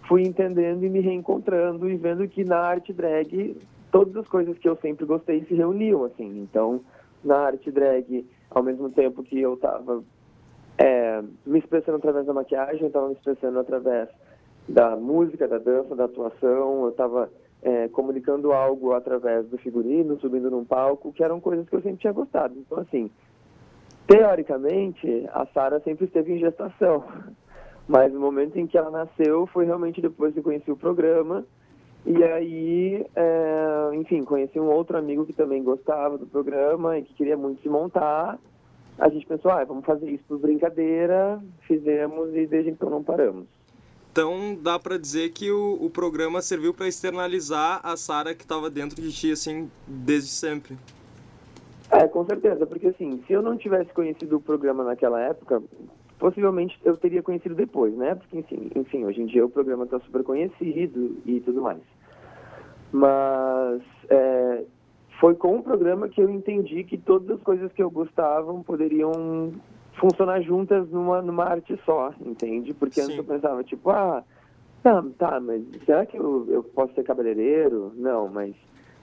[0.07, 3.57] fui entendendo e me reencontrando e vendo que na arte drag
[3.91, 6.41] todas as coisas que eu sempre gostei se reuniam, assim.
[6.41, 6.81] Então,
[7.25, 10.03] na arte drag, ao mesmo tempo que eu estava
[10.79, 14.09] é, me expressando através da maquiagem, eu estava me expressando através
[14.69, 17.31] da música, da dança, da atuação, eu estava
[17.63, 22.01] é, comunicando algo através do figurino, subindo num palco, que eram coisas que eu sempre
[22.01, 22.55] tinha gostado.
[22.59, 23.11] Então, assim,
[24.07, 27.05] teoricamente, a Sara sempre esteve em gestação.
[27.87, 31.45] Mas o momento em que ela nasceu foi realmente depois que conheci o programa.
[32.07, 37.15] E aí, é, enfim, conheci um outro amigo que também gostava do programa e que
[37.15, 38.39] queria muito se montar.
[38.99, 43.47] A gente pensou, ah, vamos fazer isso por brincadeira, fizemos e desde então não paramos.
[44.21, 48.69] Então dá pra dizer que o, o programa serviu para externalizar a Sara que estava
[48.69, 50.77] dentro de ti, assim, desde sempre.
[51.91, 55.63] É, com certeza, porque assim, se eu não tivesse conhecido o programa naquela época,
[56.19, 58.15] possivelmente eu teria conhecido depois, né?
[58.15, 61.81] Porque, enfim, enfim hoje em dia o programa está super conhecido e tudo mais.
[62.93, 64.65] Mas é,
[65.19, 69.51] foi com o programa que eu entendi que todas as coisas que eu gostava poderiam
[69.99, 72.73] funcionar juntas numa, numa arte só, entende?
[72.75, 73.19] Porque antes Sim.
[73.19, 74.25] eu pensava, tipo, ah,
[74.83, 77.93] tá, tá, mas será que eu, eu posso ser cabeleireiro?
[77.97, 78.55] Não, mas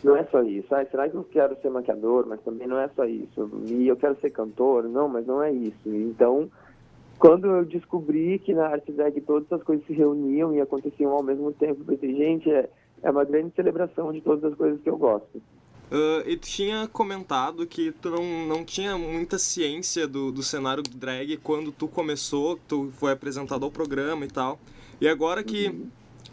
[0.04, 0.74] não é só isso.
[0.74, 2.26] Ah, será que eu quero ser maquiador?
[2.28, 3.50] Mas também não é só isso.
[3.66, 4.84] E eu quero ser cantor?
[4.84, 5.88] Não, mas não é isso.
[5.88, 6.50] Então,
[7.20, 11.24] quando eu descobri que na arte drag todas essas coisas se reuniam e aconteciam ao
[11.24, 12.70] mesmo tempo, eu pensei, gente, é,
[13.02, 15.42] é uma grande celebração de todas as coisas que eu gosto.
[15.92, 20.84] Ah, e tu tinha comentado que tu não, não tinha muita ciência do, do cenário
[20.84, 24.60] drag quando tu começou, tu foi apresentado ao programa e tal.
[25.00, 25.70] E agora que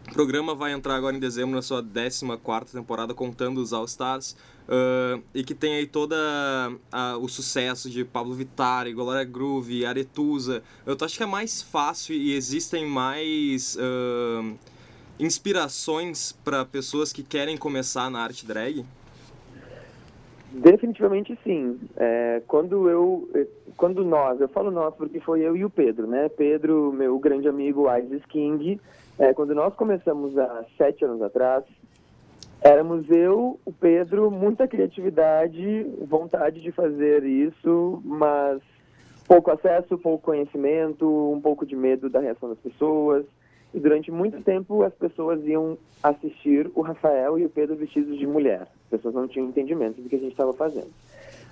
[0.09, 4.37] o programa vai entrar agora em dezembro na sua 14 temporada, contando os All Stars,
[4.69, 6.17] ah, e que tem aí toda
[6.90, 12.14] a- o sucesso de Pablo Vittar, Glória Groove, Aretusa, eu acho que é mais fácil
[12.17, 14.53] e existem mais ah,
[15.19, 18.85] inspirações para pessoas que querem começar na arte drag?
[20.55, 21.81] Definitivamente sim.
[21.97, 26.07] É, quando eu, eh, quando nós, eu falo nós porque foi eu e o Pedro,
[26.07, 26.29] né?
[26.29, 28.81] Pedro, meu grande amigo Isis King,
[29.19, 31.64] é, quando nós começamos há sete anos atrás,
[32.61, 38.62] éramos eu, o Pedro, muita criatividade, vontade de fazer isso, mas
[39.27, 43.27] pouco acesso, pouco conhecimento, um pouco de medo da reação das pessoas.
[43.75, 48.27] E durante muito tempo as pessoas iam assistir o Rafael e o Pedro vestidos de
[48.27, 48.63] mulher.
[48.63, 50.91] As pessoas não tinham entendimento do que a gente estava fazendo.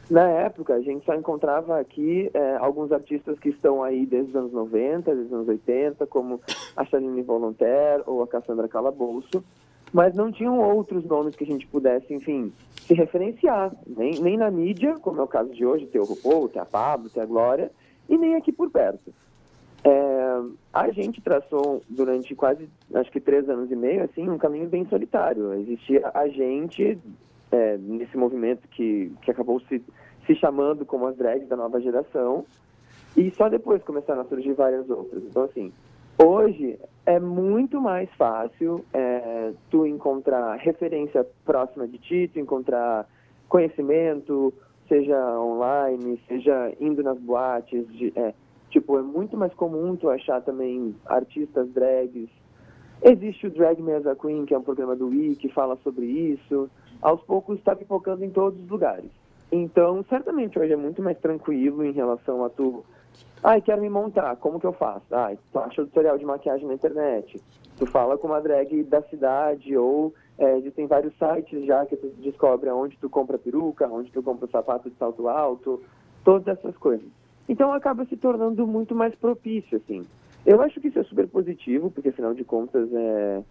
[0.08, 4.36] Na época, a gente só encontrava aqui eh, alguns artistas que estão aí desde os
[4.36, 6.40] anos 90, desde os anos 80, como
[6.76, 9.42] a Chaline Volontaire ou a Cassandra Calabouço,
[9.92, 12.52] mas não tinham outros nomes que a gente pudesse, enfim,
[12.86, 13.72] se referenciar.
[13.86, 16.66] Nem, nem na mídia, como é o caso de hoje, ter o RuPaul, ter a
[16.66, 17.70] Pablo, ter a Glória,
[18.08, 19.12] e nem aqui por perto.
[19.84, 20.40] É,
[20.72, 24.86] a gente traçou durante quase, acho que três anos e meio, assim, um caminho bem
[24.86, 25.52] solitário.
[25.54, 26.98] Existia a gente
[27.50, 29.82] é, nesse movimento que, que acabou se,
[30.26, 32.44] se chamando como as drags da nova geração,
[33.16, 35.22] e só depois começaram a surgir várias outras.
[35.24, 35.72] Então, assim,
[36.16, 43.06] hoje é muito mais fácil é, tu encontrar referência próxima de ti, tu encontrar
[43.48, 44.54] conhecimento,
[44.88, 48.32] seja online, seja indo nas boates, de, é,
[48.72, 52.30] Tipo, é muito mais comum tu achar também artistas drags.
[53.02, 55.76] Existe o Drag Me as a Queen, que é um programa do Wii que fala
[55.84, 56.70] sobre isso.
[57.02, 59.10] Aos poucos está pipocando em todos os lugares.
[59.50, 62.82] Então, certamente hoje é muito mais tranquilo em relação a tu.
[63.44, 65.04] Ai, quero me montar, como que eu faço?
[65.10, 67.38] Ai, tu acha o tutorial de maquiagem na internet.
[67.76, 72.08] Tu fala com uma drag da cidade ou é, existem vários sites já que tu
[72.22, 75.82] descobre aonde tu compra peruca, onde tu compra sapato de salto alto,
[76.24, 77.21] todas essas coisas.
[77.48, 80.06] Então acaba se tornando muito mais propício, assim.
[80.44, 83.42] Eu acho que isso é super positivo, porque afinal de contas é.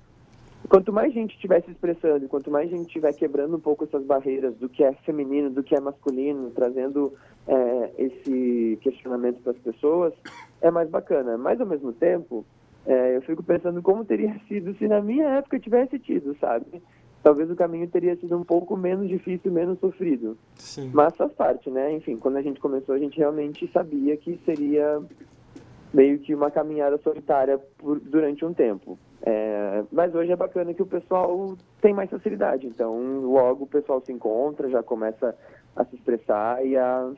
[0.70, 4.56] Quanto mais gente estiver se expressando, quanto mais gente estiver quebrando um pouco essas barreiras
[4.58, 7.14] do que é feminino, do que é masculino, trazendo
[7.48, 10.14] é, esse questionamento para as pessoas,
[10.62, 11.36] é mais bacana.
[11.36, 12.46] Mas ao mesmo tempo,
[12.86, 16.82] é, eu fico pensando como teria sido se na minha época tivesse tido, sabe?
[17.24, 20.38] Talvez o caminho teria sido um pouco menos difícil, menos sofrido.
[20.56, 20.92] Sim.
[20.94, 21.94] Mas faz parte, né?
[21.94, 25.02] Enfim, quando a gente começou, a gente realmente sabia que seria
[25.94, 28.98] meio que uma caminhada solitária por, durante um tempo.
[29.24, 32.66] É, mas hoje é bacana que o pessoal tem mais facilidade.
[32.66, 35.36] Então, logo o pessoal se encontra, já começa
[35.76, 37.12] a se expressar e a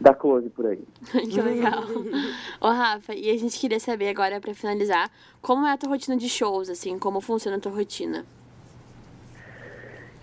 [0.00, 0.82] dar close por aí.
[1.30, 1.84] que legal.
[2.60, 6.16] Ô, Rafa, e a gente queria saber agora, pra finalizar, como é a tua rotina
[6.16, 8.26] de shows, assim, como funciona a tua rotina?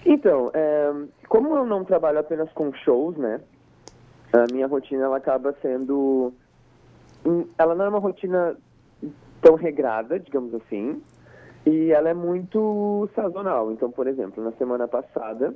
[0.09, 0.91] Então, é,
[1.27, 3.39] como eu não trabalho apenas com shows, né?
[4.33, 6.33] A minha rotina ela acaba sendo,
[7.55, 8.57] ela não é uma rotina
[9.39, 10.99] tão regrada, digamos assim,
[11.63, 13.71] e ela é muito sazonal.
[13.71, 15.53] Então, por exemplo, na semana passada,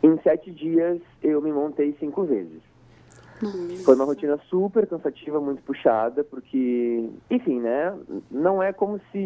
[0.00, 2.62] em sete dias eu me montei cinco vezes.
[3.84, 7.96] Foi uma rotina super cansativa, muito puxada, porque, enfim, né?
[8.30, 9.18] Não é como se.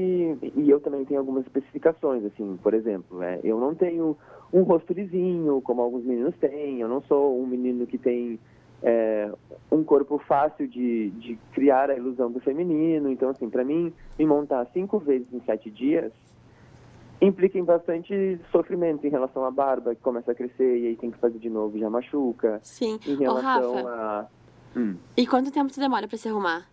[0.56, 4.16] E eu também tenho algumas especificações, assim, por exemplo, né, eu não tenho
[4.52, 8.38] um rosto lisinho, como alguns meninos têm, eu não sou um menino que tem
[8.82, 9.30] é,
[9.70, 13.10] um corpo fácil de, de criar a ilusão do feminino.
[13.10, 16.12] Então, assim, para mim, me montar cinco vezes em sete dias
[17.26, 21.10] implica em bastante sofrimento em relação à barba, que começa a crescer e aí tem
[21.10, 22.60] que fazer de novo, já machuca.
[22.62, 22.98] Sim.
[23.06, 24.26] Em relação Rafa, a.
[24.76, 26.66] Hum, e quanto tempo tu demora pra se arrumar?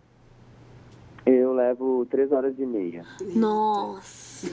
[1.24, 3.04] eu levo três horas e meia.
[3.34, 4.46] Nossa.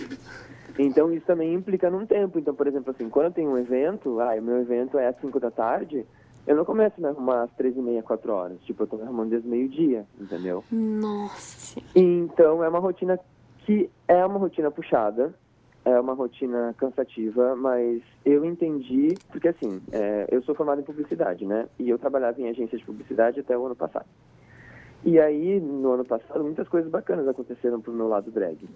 [0.78, 2.40] Então isso também implica num tempo.
[2.40, 5.20] Então, por exemplo, assim, quando eu tenho um evento, ah, o meu evento é às
[5.20, 6.06] 5 da tarde,
[6.46, 8.62] eu não começo a me arrumar às três e meia, quatro horas.
[8.62, 10.64] Tipo, eu tô me arrumando desde meio-dia, entendeu?
[10.72, 11.82] Nossa.
[11.96, 13.20] Então é uma rotina
[13.66, 15.34] que é uma rotina puxada,
[15.86, 21.46] é uma rotina cansativa, mas eu entendi, porque assim, é, eu sou formado em publicidade,
[21.46, 21.68] né?
[21.80, 24.06] E eu trabalhava em agência de publicidade até o ano passado.
[25.04, 28.68] E aí, no ano passado, muitas coisas bacanas aconteceram pro meu lado drag.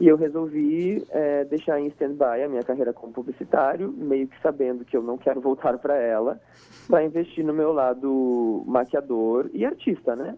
[0.00, 4.84] E eu resolvi é, deixar em stand-by a minha carreira como publicitário, meio que sabendo
[4.84, 6.40] que eu não quero voltar para ela,
[6.88, 10.36] para investir no meu lado maquiador e artista, né?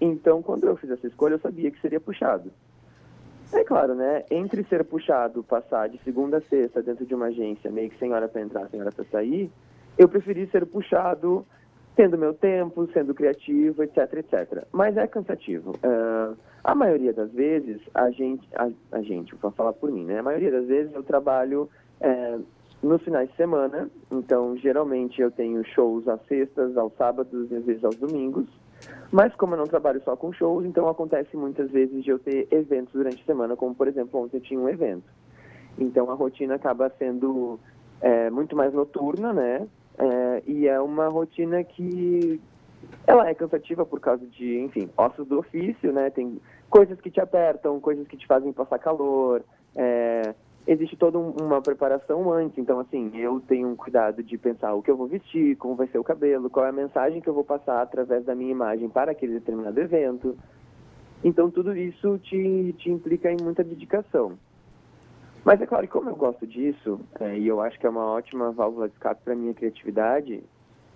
[0.00, 2.52] Então, quando eu fiz essa escolha, eu sabia que seria puxado.
[3.52, 4.24] É claro, né?
[4.30, 8.12] Entre ser puxado, passar de segunda a sexta dentro de uma agência, meio que sem
[8.12, 9.50] hora para entrar, sem hora para sair,
[9.96, 11.46] eu preferi ser puxado
[11.96, 14.64] tendo meu tempo, sendo criativo, etc, etc.
[14.70, 15.74] Mas é cansativo.
[15.82, 16.32] Ah,
[16.62, 20.20] a maioria das vezes, a gente, a, a gente, vou falar por mim, né?
[20.20, 21.68] A maioria das vezes eu trabalho
[22.00, 22.38] é,
[22.82, 27.64] nos finais de semana, então geralmente eu tenho shows às sextas, aos sábados e às
[27.64, 28.46] vezes aos domingos.
[29.10, 32.46] Mas como eu não trabalho só com shows, então acontece muitas vezes de eu ter
[32.50, 35.04] eventos durante a semana, como por exemplo ontem eu tinha um evento.
[35.78, 37.58] Então a rotina acaba sendo
[38.00, 39.66] é, muito mais noturna, né?
[39.98, 42.40] É, e é uma rotina que
[43.06, 46.10] ela é cansativa por causa de, enfim, ossos do ofício, né?
[46.10, 49.42] Tem coisas que te apertam, coisas que te fazem passar calor.
[49.74, 50.34] é,
[50.68, 52.58] existe toda um- uma preparação antes.
[52.58, 55.88] Então, assim, eu tenho um cuidado de pensar o que eu vou vestir, como vai
[55.88, 58.88] ser o cabelo, qual é a mensagem que eu vou passar através da minha imagem
[58.88, 60.36] para aquele determinado evento.
[61.24, 64.38] Então, tudo isso te, te implica em muita dedicação.
[65.44, 68.04] Mas é claro que como eu gosto disso, é, e eu acho que é uma
[68.04, 70.44] ótima válvula de escape para minha criatividade,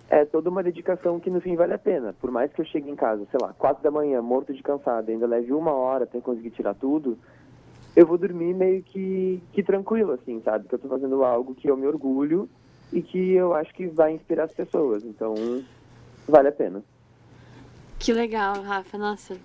[0.09, 2.13] é toda uma dedicação que no fim vale a pena.
[2.21, 5.09] Por mais que eu chegue em casa, sei lá, quatro da manhã, morto de cansado,
[5.09, 7.17] ainda leve uma hora até conseguir tirar tudo,
[7.95, 10.67] eu vou dormir meio que, que tranquilo, assim, sabe?
[10.67, 12.49] Que eu tô fazendo algo que eu me orgulho
[12.91, 15.03] e que eu acho que vai inspirar as pessoas.
[15.03, 15.35] Então,
[16.27, 16.83] vale a pena.
[17.99, 18.97] Que legal, Rafa.
[18.97, 19.37] Nossa.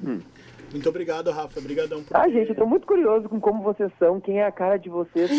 [0.71, 1.59] Muito obrigado, Rafa.
[1.59, 4.53] Obrigadão por Ah, gente, eu tô muito curioso com como vocês são, quem é a
[4.53, 5.31] cara de vocês.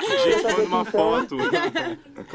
[0.00, 1.36] Gente, manda uma foto.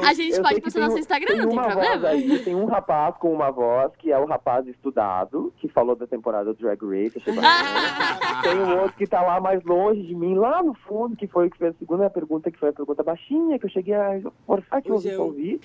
[0.03, 2.07] A gente Eu pode postar no tem nosso Instagram, não tem problema?
[2.07, 6.07] Aí, tem um rapaz com uma voz, que é o rapaz estudado, que falou da
[6.07, 7.19] temporada do Drag Race.
[8.43, 11.47] tem um outro que tá lá mais longe de mim, lá no fundo, que foi
[11.47, 14.21] o que fez a segunda pergunta, que foi a pergunta baixinha, que eu cheguei a
[14.45, 15.33] forçar que eu ouvi eu-.
[15.33, 15.61] Fui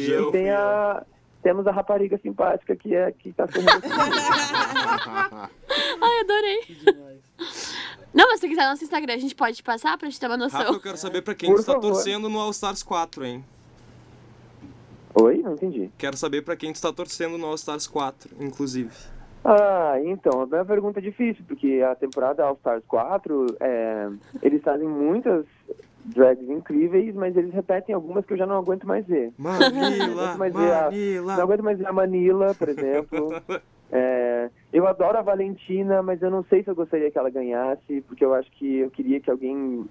[0.00, 1.17] E tem fui eu.
[1.42, 3.70] Temos a rapariga simpática que é que tá sorrindo.
[6.00, 6.76] Ai, adorei.
[8.12, 10.36] Não, mas se quiser no nosso Instagram, a gente pode passar pra gente ter uma
[10.36, 10.80] Rafa, eu noção.
[10.80, 11.92] quero saber pra quem Por tu tá favor.
[11.92, 13.44] torcendo no All Stars 4, hein?
[15.14, 15.38] Oi?
[15.38, 15.90] Não entendi.
[15.96, 18.90] Quero saber pra quem tu tá torcendo no All Stars 4, inclusive.
[19.44, 24.08] Ah, então, é uma pergunta difícil, porque a temporada All Stars 4, é,
[24.42, 25.46] eles fazem muitas
[26.04, 29.32] drags incríveis, mas eles repetem algumas que eu já não aguento mais ver.
[29.38, 30.92] Manila, Mas é a- Não
[31.28, 31.42] Manila.
[31.42, 33.28] aguento mais ver a Manila, por exemplo.
[33.90, 38.02] É, eu adoro a Valentina, mas eu não sei se eu gostaria que ela ganhasse,
[38.02, 39.86] porque eu acho que eu queria que alguém.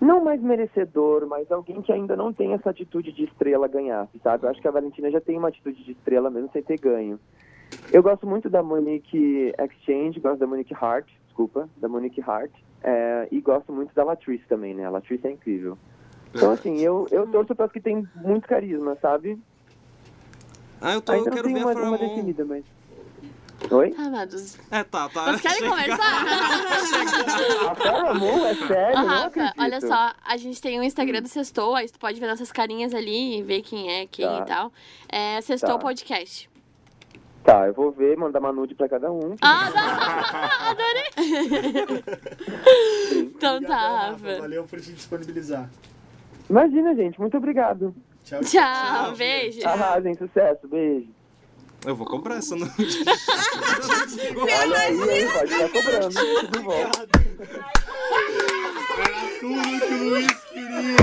[0.00, 4.46] Não mais merecedor, mas alguém que ainda não tem essa atitude de estrela ganhasse, sabe?
[4.46, 7.20] Eu acho que a Valentina já tem uma atitude de estrela mesmo sem ter ganho.
[7.92, 12.50] Eu gosto muito da Monique Exchange, gosto da Monique Hart, desculpa, da Monique Hart.
[12.82, 14.84] é, e gosto muito da Latrice também, né?
[14.86, 15.76] A Latrice é incrível.
[16.34, 19.38] Então, assim, eu, eu torço para as que tem muito carisma, sabe?
[20.80, 22.64] Ah, eu, tô, eu Ainda não quero tem ver uma, a uma definida, mas...
[23.70, 23.92] Oi?
[23.98, 24.56] Amados.
[24.70, 25.24] É, tá, tá.
[25.24, 26.24] Vocês querem conversar?
[27.70, 28.44] A Paramount?
[28.46, 28.98] É sério?
[28.98, 32.28] Não Rafa, olha só, a gente tem o Instagram do Sextou, aí tu pode ver
[32.28, 34.40] nossas carinhas ali e ver quem é, quem Tá.
[34.42, 34.72] e tal.
[35.08, 35.78] É Sextou Tá.
[35.78, 36.48] Podcast.
[37.48, 39.34] Tá, eu vou ver, mandar uma nude pra cada um.
[39.40, 40.68] Ah, tá.
[40.68, 42.04] adorei!
[43.24, 44.40] então tá, Rafa.
[44.40, 45.70] Valeu por te disponibilizar.
[46.50, 47.18] Imagina, gente.
[47.18, 47.94] Muito obrigado.
[48.22, 49.66] Tchau, Tchau, beijo.
[49.66, 50.68] Arrasem, sucesso.
[50.68, 51.08] Beijo.
[51.86, 53.02] Eu vou comprar essa noite.
[54.36, 55.32] Olha aí?
[55.32, 56.14] Pode estar cobrando.
[56.50, 56.80] Tudo bom.
[58.98, 60.96] Era tudo que o Luiz queria.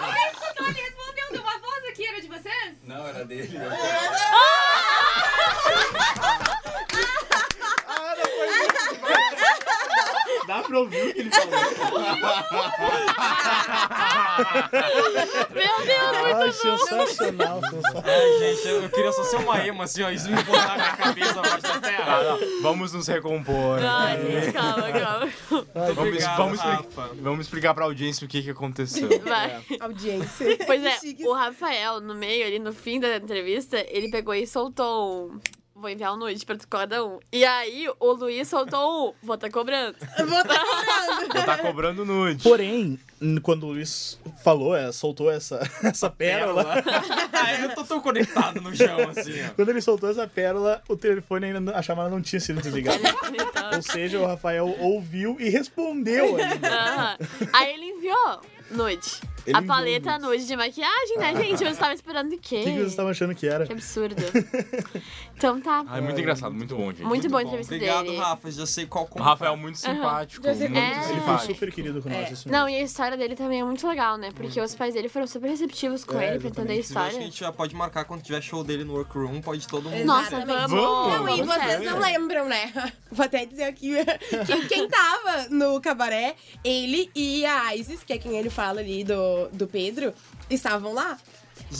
[0.00, 2.76] Olha, respondeu, deu uma voz aqui, era de vocês?
[2.84, 3.58] Não, era dele.
[10.46, 11.58] Dá pra ouvir o que ele falou.
[15.52, 17.60] Meu Deus, muito Ai, sensacional, sensacional.
[18.04, 20.10] Ai, gente, eu, eu queria só ser uma ema, assim, ó.
[20.10, 22.22] Isso me botar na cabeça abaixo da Ah, terra.
[22.22, 22.62] não.
[22.62, 23.78] Vamos nos recompor.
[23.82, 25.32] Ai, gente, calma, calma.
[25.74, 26.80] Vamos, Obrigado, vamos, Rafa.
[26.82, 29.08] explicar, vamos explicar pra audiência o que, que aconteceu.
[29.24, 29.62] Vai.
[29.80, 30.58] Audiência.
[30.66, 30.96] Pois é,
[31.26, 35.40] o Rafael, no meio ali, no fim da entrevista, ele pegou e soltou um.
[35.86, 37.20] Vou enviar um nude pra cada um.
[37.32, 39.14] E aí, o Luiz soltou um.
[39.24, 39.96] Vou tá cobrando.
[40.18, 41.32] Vou tá cobrando.
[41.32, 42.42] Vou tá cobrando nude.
[42.42, 42.98] Porém,
[43.40, 46.82] quando o Luiz falou, é, soltou essa, essa pérola,
[47.32, 49.54] Ai, eu tô tão conectado no chão, assim, ó.
[49.54, 52.98] quando ele soltou essa pérola, o telefone ainda, a chamada não tinha sido desligada.
[53.76, 57.16] Ou seja, o Rafael ouviu e respondeu ainda.
[57.52, 58.40] Aí ele enviou
[58.72, 59.20] nude.
[59.46, 61.62] Ele a paleta nude de maquiagem, né, gente?
[61.64, 62.56] Eu estava esperando o quê?
[62.60, 63.66] O que, que vocês estavam achando que era?
[63.66, 64.16] Que absurdo.
[65.36, 65.84] Então tá.
[65.88, 67.02] Ai, muito engraçado, muito bom, gente.
[67.04, 68.16] Muito bom a Bom, entrevista obrigado, dele.
[68.16, 68.50] Rafa.
[68.50, 69.24] Já sei qual O comprar.
[69.30, 70.88] Rafael muito simpático, sei muito como- É.
[70.90, 71.52] Ele foi simpático.
[71.54, 72.28] super querido com nós.
[72.28, 72.32] É.
[72.32, 72.78] isso Não, mesmo.
[72.78, 74.30] e a história dele também é muito legal, né?
[74.34, 76.76] Porque os pais dele foram super receptivos com É, ele pra entender a.
[76.76, 77.26] Inclusive, acho que a história.
[77.26, 80.04] gente já pode marcar quando tiver show dele no Workroom, pode todo mundo.
[80.06, 80.70] Nossa, vamos!
[80.70, 81.14] Vamos!
[81.14, 82.72] Não, e vocês não lembram, né?
[83.12, 83.92] Vou até dizer aqui
[84.46, 89.04] que quem tava no cabaré, ele e a Isis, que é quem ele fala ali
[89.04, 90.12] do, do Pedro,
[90.50, 91.18] estavam lá.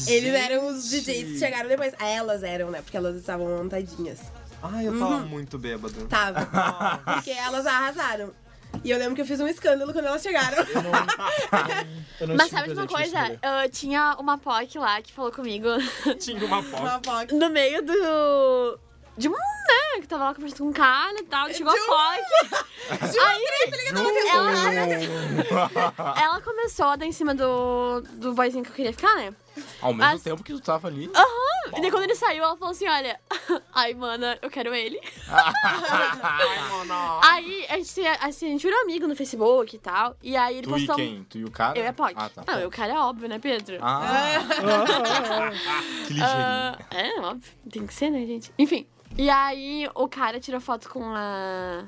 [0.06, 1.92] Eles eram os DJs que chegaram depois.
[1.98, 2.80] Ah, Elas eram, né?
[2.82, 4.20] Porque elas estavam montadinhas.
[4.62, 4.98] Ai, eu Uhum.
[4.98, 6.06] tava muito bêbado.
[6.06, 6.46] Tava.
[7.14, 8.32] Porque elas arrasaram.
[8.82, 10.64] E eu lembro que eu fiz um escândalo quando elas chegaram.
[12.20, 13.38] Eu não Mas sabe de uma presente coisa?
[13.42, 15.68] Ah, tinha uma POC lá que falou comigo
[16.18, 16.82] Tinha uma foto.
[16.82, 17.34] Uma POC.
[17.34, 18.78] no meio do.
[19.16, 19.38] De um, né?
[20.00, 21.48] Que tava lá conversando com um cara e tal.
[21.52, 22.66] Chegou a De POC.
[23.26, 23.44] Aí,
[24.28, 24.52] ela,
[26.22, 29.34] ela começou a dar em cima do, do boyzinho que eu queria ficar, né?
[29.80, 31.10] Ao mesmo Mas- tempo que tu tava ali.
[31.74, 33.18] E daí quando ele saiu, ela falou assim: olha,
[33.74, 35.00] ai, mana, eu quero ele.
[37.22, 40.16] Aí a gente, assim, a gente virou amigo no Facebook e tal.
[40.22, 40.94] E aí ele tu e postou.
[40.94, 41.24] um quem?
[41.28, 41.78] Tu e o cara?
[41.78, 42.12] Eu e a POC.
[42.16, 42.44] Ah, tá.
[42.46, 43.78] Não, eu, o cara é óbvio, né, Pedro?
[43.80, 44.38] Ah,
[46.06, 46.22] que ligeirinho.
[46.22, 47.52] Ah, é, óbvio.
[47.70, 48.52] Tem que ser, né, gente?
[48.58, 48.86] Enfim.
[49.18, 51.84] E aí o cara tirou foto com a.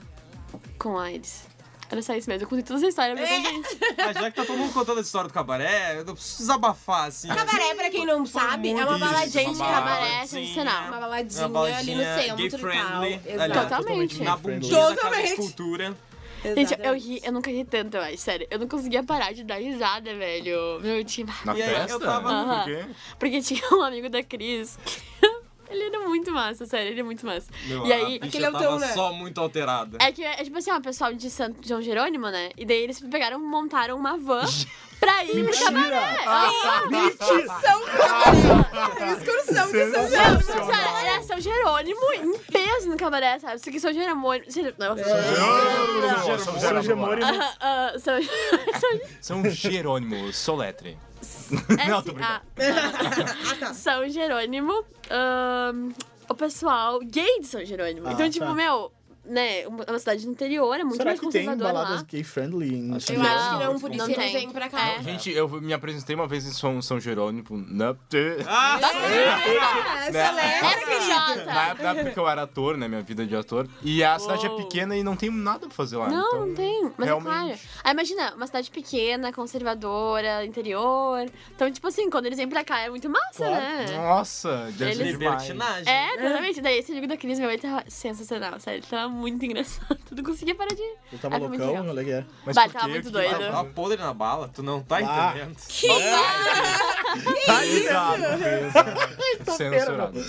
[0.79, 1.47] com a Iris.
[1.91, 2.45] Era só isso mesmo.
[2.45, 3.27] Eu contei toda essa história É.
[3.27, 3.79] gente.
[3.97, 7.29] Mas já que tá todo mundo contando a história do cabaré, eu preciso desabafar, assim.
[7.29, 9.31] Cabaré, pra quem não sabe, é uma muito baladinha.
[9.45, 10.27] Gente, Uma cabaré baladinha.
[10.27, 10.89] sensacional.
[10.89, 12.61] Uma baladinha, Uma baladinha ali no centro gay e tal.
[12.61, 13.21] friendly.
[13.27, 13.53] Exato.
[13.77, 14.23] Totalmente.
[14.23, 15.31] Na bundinha Totalmente.
[15.31, 15.97] escultura.
[16.45, 18.47] Gente, eu ri, eu nunca ri tanto, eu acho, sério.
[18.51, 20.79] Eu não conseguia parar de dar risada, velho.
[20.81, 21.33] Meu time.
[21.45, 21.99] Na E aí, eu festa?
[22.01, 22.59] tava- Aham.
[22.59, 22.87] Por quê?
[23.19, 25.01] Porque tinha um amigo da Cris que.
[25.71, 27.47] Ele era muito massa, sério, ele é muito massa.
[27.67, 28.89] Meu, E aí- Aquele é o teu, né?
[28.89, 29.99] só muito alterada.
[30.01, 32.51] É que é tipo assim, ó, o pessoal de Santo João Jerônimo, né?
[32.57, 34.45] E daí eles pegaram, montaram uma van
[34.99, 36.17] pra ir pro cabaré.
[37.09, 39.13] Excursão pro cabaré.
[39.13, 40.73] Excursão de São Jerônimo.
[40.73, 43.57] era, era São Jerônimo em peso no cabaré, sabe?
[43.57, 44.29] Isso aqui São Jerônimo.
[44.79, 47.07] Não, São São Jerônimo.
[47.99, 48.23] São,
[48.81, 50.99] São, São Jerônimo, soletre.
[51.55, 52.23] É Não, tô assim, brincando.
[52.25, 52.43] ah,
[53.51, 53.75] Ah, tá.
[53.75, 55.91] São Jerônimo, ahn,
[56.29, 58.07] o pessoal gay de São Jerônimo.
[58.09, 58.55] Ah, então, tipo, tá.
[58.55, 58.93] meu,
[59.29, 62.07] né, uma uma cidade do interior, é muito Será mais que tem conservador baladas lá.
[62.09, 64.33] gay friendly em São Eu Não, acho que não, não por isso que não tem.
[64.33, 64.89] vem pra cá.
[64.99, 65.03] É.
[65.03, 67.45] Gente, eu me apresentei uma vez em São, São Jerônimo.
[67.51, 67.95] Na,
[68.47, 68.79] Ah,
[70.07, 70.13] É, Né?
[70.13, 70.39] celebra,
[71.43, 72.89] É na época na época que eu era ator, né?
[72.89, 73.69] Minha vida de ator.
[73.83, 74.59] E a cidade é Uou.
[74.63, 76.09] pequena e não tem nada pra fazer lá.
[76.09, 76.93] Não, então, não tem.
[76.97, 77.29] Mas realmente.
[77.29, 77.59] é claro.
[77.85, 81.27] Aí imagina, uma cidade pequena, conservadora, interior.
[81.55, 83.93] Então, tipo assim, quando eles vêm pra cá é muito massa, Claro.
[83.97, 85.43] Nossa, deve ser Eles- demais.
[85.49, 85.93] libertinagem.
[85.93, 86.61] É, totalmente.
[86.61, 88.83] Daí esse amigo da Cris, meu, ele tava sensacional, sério.
[88.89, 89.99] Tava muito engraçado.
[90.09, 90.81] Tu não conseguia parar de.
[91.13, 91.95] Eu tava Ah, foi muito loucão, legal.
[91.97, 92.25] olha que é.
[92.47, 92.91] Mas Bah, por tava quê?
[92.93, 93.35] muito Que- doido.
[93.35, 95.35] Ah, Tava podre na bala, tu não tá Ah.
[95.37, 95.57] entendendo.
[97.47, 98.23] Tá exato.
[99.57, 100.21] Censurado.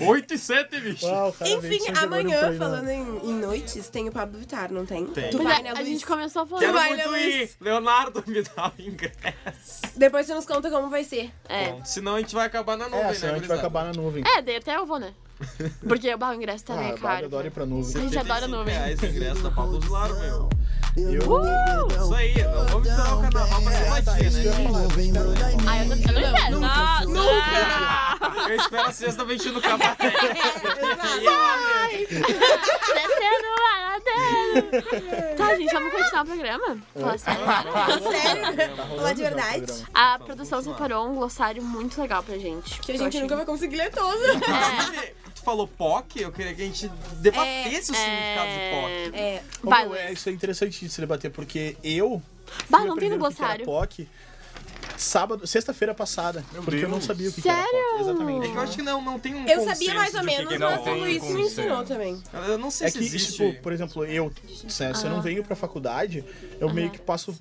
[0.00, 1.06] 8 e 7, bicho.
[1.06, 4.38] Uau, o cara veio Enfim, amanhã, ir na- falando em, em noites, tem o Pablo
[4.38, 5.06] Vittar, não tem?
[5.06, 5.30] Tem.
[5.30, 5.86] Tu vai, é, né, a Luiz?
[5.88, 6.60] gente começou falando.
[6.64, 7.36] Quero vai, muito né, ir.
[7.38, 7.56] Luiz?
[7.60, 9.82] Leonardo, me dá o ingresso.
[9.96, 11.30] Depois você nos conta como vai ser.
[11.48, 11.70] É.
[11.72, 13.60] Bom, senão a gente vai acabar na nuvem, É, né, senão a gente vai gurizada?
[13.60, 14.24] acabar na nuvem.
[14.26, 15.12] É, daí até eu vou, né?
[15.86, 17.26] Porque o ingresso Ah, também a é Bárbara caro.
[17.26, 17.96] adora ir pra nuvem.
[17.96, 18.74] A gente adora 75 nuvem.
[18.74, 20.48] reais o ingresso da Pablo Vilar, meu.
[20.96, 21.12] Eu...
[22.02, 24.58] Isso aí, não vamos esperar o carnaval pra É, tá, bater, isso que eu ia
[24.58, 25.58] né?
[25.68, 26.60] Ah, eu não, espero.
[26.60, 27.04] Nossa!
[27.06, 28.48] Nunca!
[28.48, 29.96] Eu espero a sexta vestindo no cabaré.
[32.08, 33.48] Descendo.
[35.36, 36.78] Tá, gente, vamos continuar o programa?
[36.94, 37.44] Fala sério.
[38.10, 38.76] Sério?
[38.76, 39.84] Tá Falar de verdade.
[39.94, 42.80] A produção separou um glossário muito legal pra gente.
[42.80, 44.18] Que a gente achei- nunca vai conseguir ler todo.
[44.18, 46.90] Tu falou POC, eu queria que a gente
[47.22, 49.16] debatesse o significado de POC.
[49.18, 49.42] É.
[49.62, 50.18] Ô, meu, é, Luiz.
[50.18, 52.22] isso é interessante de se debater, porque eu.
[52.68, 53.64] Bah, não tem no que que glossário.
[53.64, 54.06] POC
[54.98, 56.44] sábado, sexta-feira passada.
[56.64, 57.04] porque eu não Deus.
[57.04, 57.64] sabia o que, Sério?
[57.70, 58.00] que era POC.
[58.00, 58.46] Exatamente.
[58.46, 60.48] É que eu acho que não, não tem um Eu sabia mais ou que menos,
[60.48, 62.22] que é mas o Luiz me ensinou também.
[62.46, 63.32] Eu não sei É se que, existe.
[63.32, 66.24] tipo, por exemplo, eu, né, se eu não venho pra faculdade,
[66.60, 67.34] eu meio que passo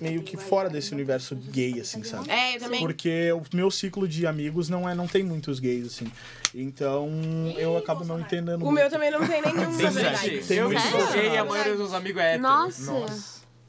[0.00, 2.30] meio que fora desse universo gay, assim, sabe?
[2.30, 2.80] É, eu também.
[2.80, 6.10] Porque o meu ciclo de amigos não é não tem muitos gays, assim.
[6.54, 7.08] Então
[7.56, 8.74] eu acabo não entendendo O muito.
[8.74, 10.44] meu também não tem nenhum, na Tem verdade.
[10.46, 12.42] Tem Eu muito sou gay e a maioria dos amigos é hétero.
[12.42, 12.92] Nossa.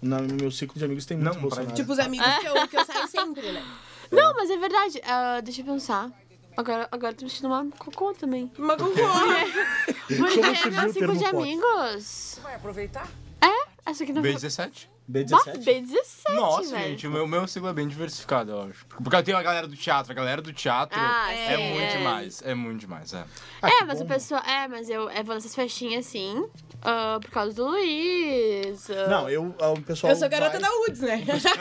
[0.01, 1.73] Na- No meu ciclo de amigos tem muito Não, Bolsonaro.
[1.73, 3.63] Tipo, os amigos que eu, que eu saio sempre, né?
[4.11, 5.01] Não, mas é verdade.
[5.03, 6.11] Ah, deixa eu pensar.
[6.57, 8.49] Agora, agora eu tô me sentindo uma cocô também.
[8.57, 8.95] Mas concordo.
[10.07, 12.39] Porque surgiu meu ciclo de amigos.
[12.43, 13.09] Vai aproveitar?
[13.41, 13.89] É?
[13.89, 14.87] Essa aqui não B17?
[14.87, 15.63] Bah, B17?
[15.63, 16.83] B17, Nossa, velho.
[16.89, 18.85] gente, o meu, meu ciclo é bem diversificado, eu acho.
[18.87, 21.81] Porque eu tenho a galera do teatro, a galera do teatro Ah, é, sim, muito
[21.83, 21.97] é.
[21.97, 23.23] demais, é muito demais, é.
[23.61, 24.05] Ah, É, que mas bom.
[24.05, 24.41] o pessoal.
[24.43, 26.43] É, mas eu, eu vou nessas festinhas assim.
[26.81, 28.89] ah, por causa do Luiz.
[28.89, 29.07] ah.
[29.07, 30.11] Não, eu, o pessoal.
[30.11, 31.23] Eu sou garota vai- da UDS, né?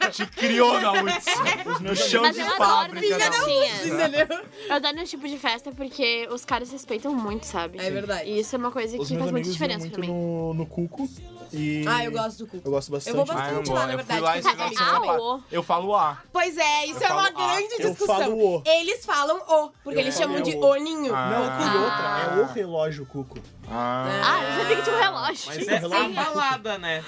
[0.00, 1.26] Ah, Te criou na UTS.
[1.66, 3.18] Os meus No chão Mas de eu adoro fábrica.
[3.18, 3.32] não.
[3.32, 3.86] festinhas.
[3.86, 4.26] Entendeu?
[4.68, 7.78] Eu adoro esse tipo de festa porque os caras respeitam muito, sabe?
[7.78, 8.28] É verdade.
[8.28, 10.00] E isso é uma coisa Os que meus faz muita amigos iam diferença muito pra
[10.00, 10.08] mim.
[10.08, 11.08] no, no Cuco.
[11.56, 12.60] E Ah, eu gosto do cu.
[12.64, 13.16] Eu gosto bastante.
[13.16, 13.86] Eu vou Ah, eu bastante não lá, gosto.
[13.86, 14.20] na Eu fui verdade.
[14.22, 15.12] lá esse final de semana.
[15.12, 15.42] Ah, o.
[15.52, 16.18] Eu falo A.
[16.32, 18.16] Pois é, isso Eu é uma falo, ah, grande eu discussão.
[18.16, 18.62] falo o.
[18.66, 20.64] Eles falam o, porque Eu eles falo chamam de o.
[20.64, 21.14] oninho.
[21.14, 21.30] Ah.
[21.30, 23.38] Não, e outra, é o relógio Cuco.
[23.70, 24.06] Ah.
[24.24, 25.46] Ah, eu sabia que tinha um relógio.
[25.46, 27.04] Mas é o a balada, né?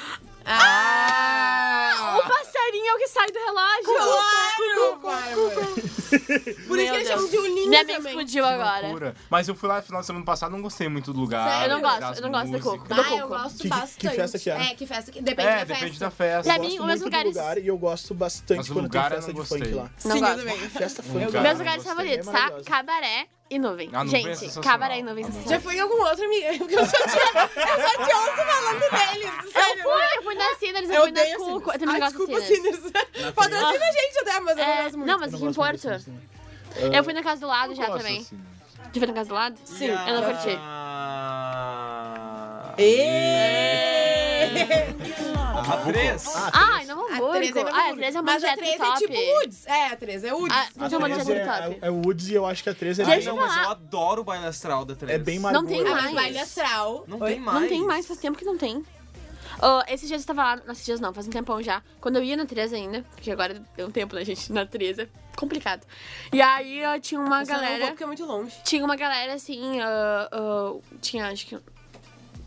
[0.49, 2.19] Ah!
[2.19, 3.85] O passarinho é o que sai do relógio.
[3.85, 5.67] Claro, Bárbara.
[6.67, 7.09] Por isso que eles Deus.
[7.09, 7.99] chamam de oninho Minha também.
[8.13, 8.83] explodiu agora.
[8.87, 9.17] Loucura.
[9.29, 11.49] Mas eu fui lá no final de semana passado não gostei muito do lugar.
[11.51, 11.65] Sério?
[11.73, 12.73] Eu não gosto, eu não gosto de músicas.
[12.73, 12.87] coco.
[12.91, 14.17] Ah, do eu gosto Que- que bastante.
[14.17, 14.55] festa que é?
[14.71, 15.21] É, que festa que...
[15.21, 16.05] Depende É, da depende festa.
[16.05, 16.53] da festa.
[16.55, 19.11] Pra mim, os meus lugares- do lugar e eu gosto bastante Mas o quando lugar
[19.11, 19.83] tem festa de funk lá.
[20.05, 20.33] Não Sim, gosto.
[20.33, 20.71] eu também.
[20.71, 21.17] Festa funk.
[21.41, 22.51] Meus lugares favoritos, é tá?
[22.65, 23.91] Cabaré e nuvem.
[23.93, 24.71] Ah, nuvem é Gente, sensacional.
[24.73, 25.51] cabaré e nuvem sensacional.
[25.55, 26.49] Já foi em algum outro, amiga?
[26.59, 29.33] Porque eu só te, eu só te ouço falando deles.
[29.45, 29.83] Eu Sério.
[29.83, 31.71] fui, eu fui na Sinners, eu, Eu fui na Cuco.
[31.73, 32.81] Eu também Ai, gosto desculpa, de Sinners.
[33.35, 35.07] Patrocina a gente até, mas eu não É, gosto muito.
[35.11, 35.73] não, mas Eu Porto.
[35.89, 36.21] desse filme.
[36.97, 38.21] Eu fui na casa do lado Eu já gosto, também.
[38.21, 38.39] assim.
[38.93, 39.57] Já foi na casa do lado?
[39.65, 39.91] Sim.
[39.91, 40.59] A- Eu não curti.
[45.59, 46.25] A 3?
[46.53, 47.33] Ai, não A Hamburgo.
[47.35, 47.97] 13 é Ah, a Hamburgo.
[47.97, 48.91] 13 é uma Mas a dieta 13 top.
[48.91, 49.67] é tipo Woods.
[49.67, 50.57] É, a 13 é Woods.
[50.57, 51.79] Ah, A Não tem uma 13 dieta é, top.
[51.83, 53.71] é, é Woods e eu acho que a 13 é Ai, bem, não, mas eu
[53.71, 55.13] adoro o baile astral da 3.
[55.15, 56.15] é bem mais Não tem Ah, mais.
[56.15, 57.05] baile astral.
[57.09, 57.31] Não Oi?
[57.33, 57.61] tem mais.
[57.61, 58.85] Não tem mais, faz tempo que não tem.
[59.61, 61.83] Ah, esses dias eu tava lá, esses dias não, faz um tempão já.
[62.01, 64.53] Quando eu ia na 13 ainda, porque agora deu um tempo, né, gente?
[64.53, 65.87] Na 13 é complicado.
[66.33, 67.87] E aí ah, tinha uma Eu só não vou galera.
[67.89, 68.55] porque é muito longe.
[68.65, 71.59] Tinha uma galera assim, ah, ah, tinha acho que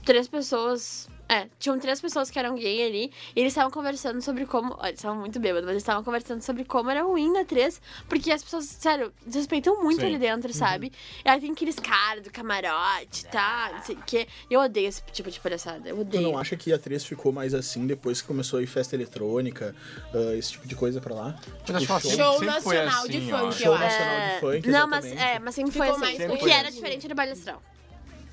[0.06, 1.08] três pessoas.
[1.30, 4.74] É, tinham três pessoas que eram gay ali, e eles estavam conversando sobre como.
[4.80, 7.80] Olha, eles estavam muito bêbados, mas eles estavam conversando sobre como era ruim na 3,
[8.10, 10.08] porque as pessoas, sério, desrespeitam muito Sim.
[10.08, 10.92] ali dentro, sabe?
[11.24, 14.28] E aí tem aqueles caras do camarote e tal, não sei o quê.
[14.50, 16.24] Eu odeio esse tipo de palhaçada, eu Tu odeio.
[16.24, 19.76] não acha que a 3 ficou mais assim depois que começou a ir festa eletrônica,
[20.13, 21.39] ah, esse tipo de coisa pra lá?
[21.68, 23.58] Ela show, Show foi nacional assim, de eu funk, acho.
[23.60, 23.84] show eu acho.
[23.84, 26.18] nacional de funk, não, mas, é, mas sempre foi Ficou assim.
[26.18, 27.62] mais O que era diferente era baile astral.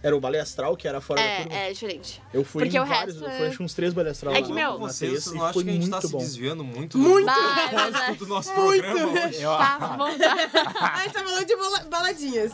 [0.02, 1.54] Era o balé astral que era fora da curva?
[1.58, 2.22] É, é diferente.
[2.32, 4.34] Eu fui Porque em o vários, resto eu é- fui acho uns três balé astral
[4.34, 6.12] É lá que, meu, Vocês, e não acham foi que a gente tá muito se
[6.12, 6.18] bom.
[6.18, 7.26] desviando muito, Muito.
[7.26, 8.82] do do nosso Muito.
[8.84, 9.42] programa hoje?
[9.42, 10.92] Eu- Tá, vamos lá.
[10.94, 11.56] A gente tá falando de
[11.88, 12.52] baladinhas.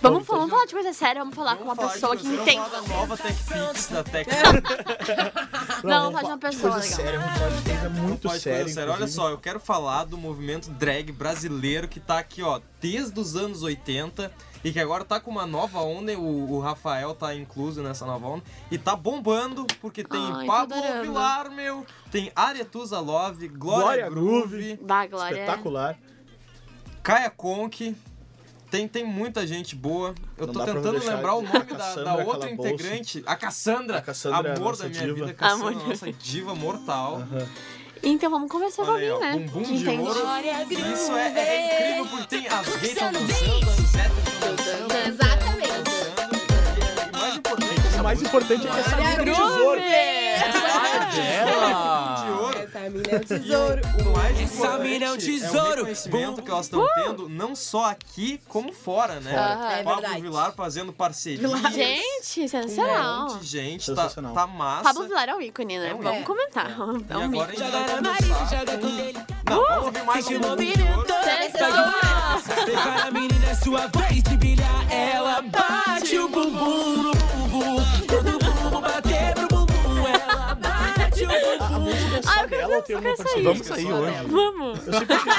[0.00, 2.56] Vamos, vamos falar de coisa séria, vamos falar com uma pessoa falar que de- entende.
[2.56, 4.30] Vamos falar da nova TechPix, da Tech
[5.82, 6.96] Não, vamos falar de uma pessoa coisa legal.
[7.04, 8.68] séria, vamos falar de coisa muito Pode séria.
[8.72, 8.92] séria.
[8.92, 13.34] Olha só, eu quero falar do movimento drag brasileiro que tá aqui, ó, desde os
[13.34, 14.30] anos 80
[14.64, 16.12] e que agora tá com uma nova onda.
[16.16, 20.76] O, o Rafael tá incluso nessa nova onda e tá bombando porque tem Ai, Pablo.
[21.02, 24.78] Vilar, meu, tem Aretusa Love, Glória, Glória Groove.
[24.80, 25.34] Bah, Glória.
[25.40, 25.98] Espetacular.
[27.02, 27.96] Kaia Conk
[28.70, 30.14] Tem, tem muita gente boa.
[30.36, 33.22] Eu Não tô tentando lembrar o a nome da, da outra integrante.
[33.26, 33.98] A Cassandra.
[33.98, 35.14] A Cassandra é a amor da minha diva.
[35.14, 35.32] vida.
[35.34, 35.88] Cassandra, Amor.
[35.88, 37.16] nossa diva mortal.
[37.16, 37.46] Aham.
[38.02, 39.32] Então vamos conversar com alguém, né?
[39.32, 40.02] bumbum que de entende.
[40.02, 40.20] ouro.
[40.92, 45.06] Isso é, é- é incrível porque tem as gays estão dançando, as héteros.
[45.08, 45.72] Exatamente.
[45.72, 49.40] dançando, mais importante, O mais importante é que essa mina é Groove!
[49.40, 49.80] tesouro.
[49.80, 52.07] De ouro.
[52.88, 53.82] Essa mina é um tesouro.
[54.08, 55.74] O mais Essa mina é um é o tesouro.
[55.76, 59.36] reconhecimento que elas estão tendo, não só aqui, como fora, né?
[59.36, 59.70] Aham.
[59.72, 60.22] É Pablo verdade.
[60.22, 61.46] Vilar fazendo parceria.
[61.70, 63.28] Gente, com um sensacional.
[63.28, 64.34] monte de gente, tá, Sensacional.
[64.34, 64.84] tá massa.
[64.84, 65.90] Pablo Vilar é um ícone, né?
[65.90, 66.70] É um Vamos comentar.
[66.70, 66.72] E
[67.12, 67.58] É um agora a ícone.
[67.58, 69.18] gente Joga vai na conversar Maria, joga com- com ele.
[69.48, 71.14] Não, vamos ouvir mais um movimento.
[71.24, 72.42] Sensacional.
[72.64, 74.92] Prepara, menina, é sua vez de brilhar.
[74.92, 78.37] Ela bate o bumbum no bumbum.
[81.26, 83.16] Ah, eu quero tem ver, parceria?
[83.16, 83.42] sair.
[83.42, 84.26] Vamos sair hoje.
[84.28, 84.86] Vamos.
[84.86, 85.32] Eu sempre, achei,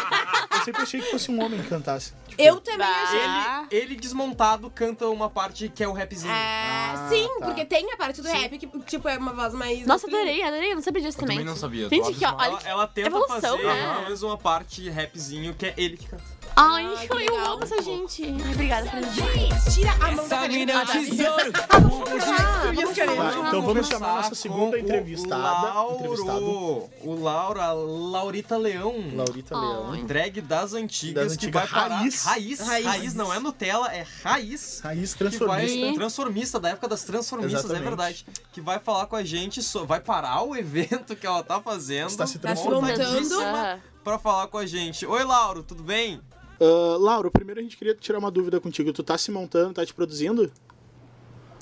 [0.51, 2.13] eu sempre achei que fosse um homem que cantasse.
[2.27, 3.19] Tipo, Eu também achei.
[3.21, 3.65] Ah.
[3.71, 6.31] Ele, ele desmontado canta uma parte que é o rapzinho.
[6.31, 7.45] É, Ah, sim, tá.
[7.45, 9.79] porque tem a parte do rap que, tipo, é uma voz mais.
[9.85, 10.21] Nossa, masculina.
[10.21, 10.71] adorei, adorei.
[10.71, 11.37] Eu não sabia disso Eu também.
[11.37, 11.89] também não sabia.
[11.89, 12.37] Gente, que, ó, abismado.
[12.55, 13.89] olha Ela, ela tenta evolução, fazer né?
[13.93, 16.23] pelo menos uma parte rapzinho que é ele que canta.
[16.55, 17.53] Ai, Ah, que eu legal.
[17.53, 18.23] amo essa gente.
[18.25, 19.71] Ai, obrigada por isso.
[19.75, 21.09] Tira a mão da Essa mina é um cabeça.
[21.09, 21.51] tesouro.
[21.69, 23.15] Ah, vamos escolher.
[23.15, 25.37] Tá, então vamos chamar nossa segunda entrevistada.
[25.41, 28.93] Lauro, o Lauro, a Laurita Leão.
[29.15, 30.05] Laurita Leão.
[30.05, 31.95] Drag das antigas Das que antigas vai parar.
[31.97, 32.23] raiz.
[32.25, 32.59] Raiz.
[32.59, 32.85] Raiz.
[32.85, 33.13] Raiz.
[33.13, 34.81] não é Nutella, é raiz.
[34.83, 35.93] Raiz Que vai, transformista.
[35.95, 37.85] transformista, da época das transformistas, Exatamente.
[37.85, 38.25] é verdade.
[38.51, 42.09] Que vai falar com a gente, vai parar o evento que ela tá fazendo.
[42.09, 42.97] Está se Tá se transformando.
[42.99, 43.81] montando.
[44.03, 45.05] Pra falar com a gente.
[45.05, 46.21] Oi, Lauro, tudo bem?
[46.59, 48.91] Ah, Lauro, primeiro a gente queria tirar uma dúvida contigo.
[48.93, 50.51] Tu tá se montando, tá te produzindo?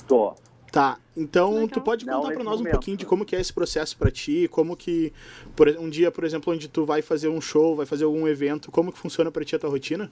[0.06, 0.34] Tô.
[0.70, 1.68] Tá, então Legal.
[1.68, 4.10] tu pode contar pra nesse nós um pouquinho de como que é esse processo pra
[4.10, 5.14] ti, como que
[5.56, 8.70] por, um dia, por exemplo, onde tu vai fazer um show, vai fazer algum evento,
[8.70, 10.10] como que funciona pra ti a tua rotina?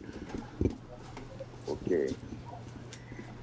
[1.66, 2.16] Ok.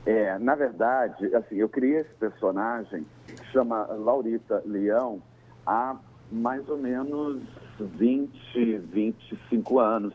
[0.07, 5.21] É, na verdade, assim, eu criei esse personagem que chama Laurita Leão
[5.67, 5.95] há
[6.31, 7.43] mais ou menos
[7.79, 10.13] 20, 25 anos,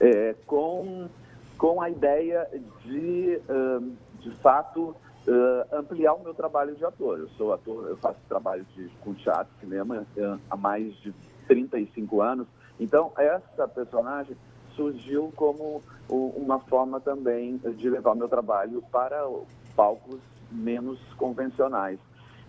[0.00, 1.08] é, com,
[1.58, 2.48] com a ideia
[2.84, 3.90] de, ãh,
[4.20, 4.94] de fato,
[5.26, 7.18] ãh, ampliar o meu trabalho de ator.
[7.18, 11.12] Eu sou ator, eu faço trabalho de, com teatro, cinema ãh, há mais de
[11.46, 12.46] 35 anos.
[12.78, 14.36] Então, essa personagem
[14.74, 19.28] surgiu como uma forma também de levar meu trabalho para
[19.76, 20.20] palcos
[20.50, 21.98] menos convencionais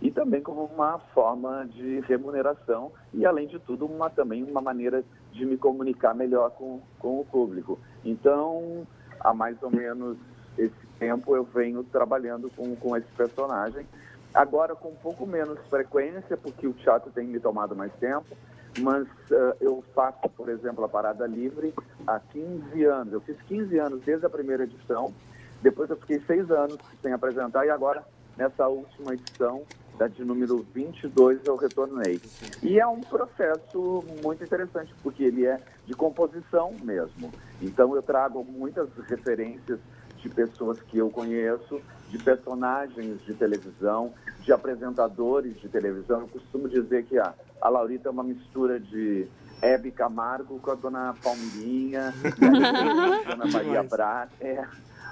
[0.01, 5.03] e também como uma forma de remuneração e além de tudo uma também uma maneira
[5.31, 7.79] de me comunicar melhor com, com o público.
[8.03, 8.87] Então
[9.19, 10.17] há mais ou menos
[10.57, 13.85] esse tempo eu venho trabalhando com, com esse personagem.
[14.33, 18.35] Agora com um pouco menos frequência porque o teatro tem me tomado mais tempo
[18.79, 21.73] mas eh, eu faço, por exemplo, a Parada Livre
[22.07, 23.13] há 15 anos.
[23.13, 25.13] Eu fiz 15 anos desde a primeira edição,
[25.61, 28.03] depois eu fiquei seis anos sem apresentar e agora,
[28.37, 29.63] nessa última edição,
[30.01, 32.19] da de número 22, eu retornei.
[32.63, 37.31] E é um processo muito interessante, porque ele é de composição mesmo.
[37.61, 39.79] Então eu trago muitas referências
[40.17, 41.79] de pessoas que eu conheço,
[42.09, 46.21] de personagens de televisão, de apresentadores de televisão.
[46.21, 49.27] Eu costumo dizer que a, a Laurita é uma mistura de
[49.61, 52.45] Hebe Camargo com a Dona Palmirinha, e
[53.29, 54.31] a Dona Maria Braga.
[54.41, 54.65] É,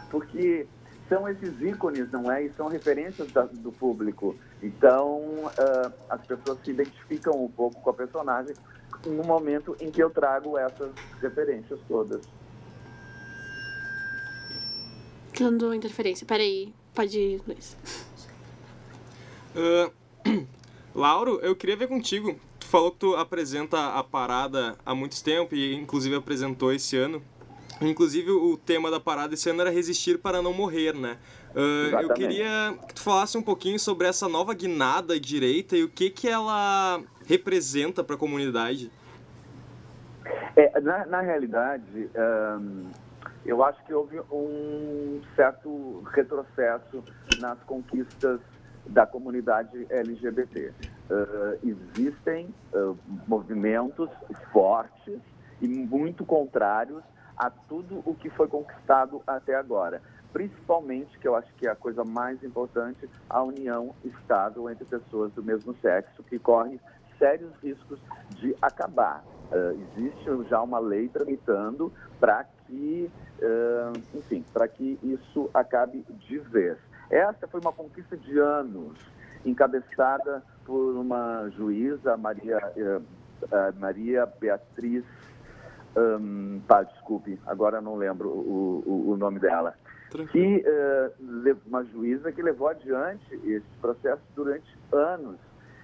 [0.09, 0.65] porque
[1.09, 2.45] são esses ícones, não é?
[2.45, 4.35] E são referências da- do público.
[4.61, 8.55] Então, ah, as pessoas se identificam um pouco com a personagem
[9.05, 10.91] no momento em que eu trago essas
[11.21, 12.21] referências todas.
[15.37, 16.25] Dando interferência.
[16.27, 16.73] Peraí.
[16.93, 17.77] Pode ir, Luiz.
[19.55, 19.91] Ah,
[20.93, 22.37] Lauro, eu queria ver contigo.
[22.59, 27.21] Tu falou que tu apresenta a parada há muito tempo e inclusive apresentou esse ano.
[27.81, 31.17] Inclusive o tema da parada esse ano era resistir para não morrer, né?
[31.55, 35.89] Ah, eu queria que tu falasse um pouquinho sobre essa nova guinada direita e o
[35.89, 38.91] que que ela representa para a comunidade.
[40.55, 42.89] É, na, na realidade, ahn,
[43.45, 47.03] eu acho que houve um certo retrocesso
[47.39, 48.41] nas conquistas
[48.85, 50.73] da comunidade LGBT.
[51.09, 52.93] Ah, existem ah,
[53.27, 54.09] movimentos
[54.51, 55.19] fortes
[55.61, 57.03] e muito contrários
[57.39, 60.01] a tudo o que foi conquistado até agora.
[60.33, 65.31] Principalmente, que eu acho que é a coisa mais importante, a união estável entre pessoas
[65.31, 66.79] do mesmo sexo, que corre
[67.17, 67.99] sérios riscos
[68.35, 69.23] de acabar.
[69.51, 73.09] Ah, existe já uma lei tramitando para que,
[73.41, 76.77] ah, enfim, para que isso acabe de vez.
[77.09, 78.99] Essa foi uma conquista de anos,
[79.43, 82.59] encabeçada por uma juíza, Maria,
[83.51, 85.03] ah, Maria Beatriz
[85.95, 89.75] hum, tá, desculpe, agora não lembro o, o, o nome dela,
[90.31, 90.63] que
[91.19, 95.37] le- uma juíza que levou adiante esse processo durante anos.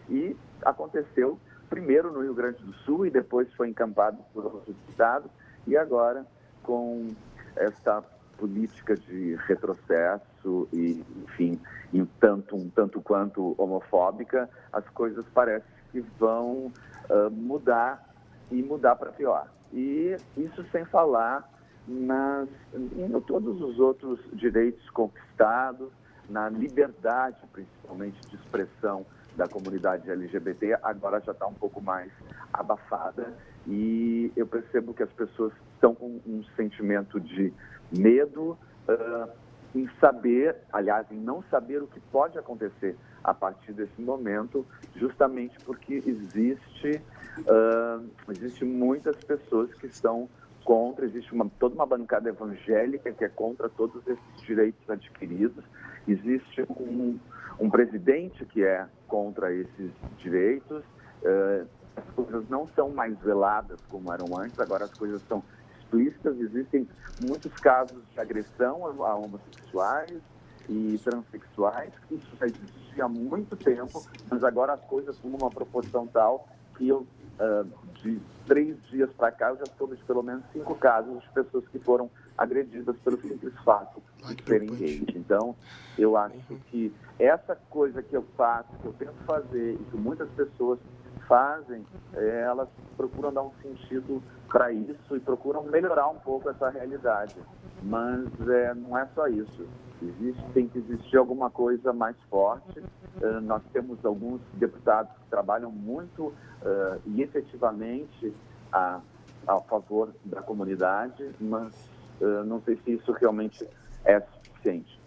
[0.10, 1.40] E aconteceu
[1.70, 5.30] primeiro no Rio Grande do Sul e depois foi encampado por outros estados
[5.68, 6.26] e agora
[6.64, 7.10] com
[7.56, 8.04] essa
[8.38, 11.60] política de retrocesso e enfim
[11.94, 16.72] um tanto um tanto quanto homofóbica as coisas parecem que vão
[17.10, 18.14] ah, mudar
[18.52, 21.48] e mudar para pior e isso sem falar
[21.88, 25.92] nas em todos os outros direitos conquistados
[26.28, 29.06] na liberdade principalmente de expressão
[29.36, 32.12] da comunidade LGBT agora já está um pouco mais
[32.54, 33.34] abafada.
[33.68, 37.54] E eu percebo que as pessoas estão com um sentimento de
[37.92, 38.58] medo
[38.88, 39.30] ah,
[39.74, 42.96] em saber, aliás, em não saber o que pode acontecer
[43.26, 44.66] a partir desse momento,
[44.96, 47.02] justamente porque existe,
[47.48, 48.00] ah,
[48.30, 50.30] existe muitas pessoas que estão
[50.64, 55.64] contra, existe uma, toda uma bancada evangélica que é contra todos esses direitos adquiridos,
[56.08, 57.18] existe um,
[57.60, 60.84] um presidente que é contra esses direitos,
[61.24, 61.66] eh,
[61.96, 65.44] as coisas não são mais veladas como eram antes, agora as coisas são
[65.80, 66.88] explícitas, existem
[67.22, 70.22] muitos casos de agressão a homossexuais
[70.70, 76.08] e transexuais, isso já existia há muito tempo, mas agora as coisas tomam uma proporção
[76.08, 76.48] tal
[76.78, 77.06] que eu,
[77.40, 77.66] ah,
[78.04, 81.68] de três dias para cá, eu já soube de pelo menos cinco casos de pessoas
[81.68, 85.08] que foram agredidas pelo simples fato de serem gays.
[85.16, 85.56] Então,
[85.98, 90.30] eu acho que essa coisa que eu faço, que eu tento fazer e que muitas
[90.32, 90.80] pessoas
[91.28, 96.70] fazem, eh, elas procuram dar um sentido para isso e procuram melhorar um pouco essa
[96.70, 97.34] realidade.
[97.82, 99.68] Mas eh, não é só isso.
[100.02, 102.84] Existe, tem que existir alguma coisa mais forte.
[103.22, 106.34] Eh, nós temos alguns deputados que trabalham muito
[106.64, 108.34] eh, e efetivamente
[108.72, 109.00] a,
[109.48, 111.74] a favor da comunidade, mas
[112.22, 113.68] eh, não sei se isso realmente
[114.04, 115.00] é suficiente.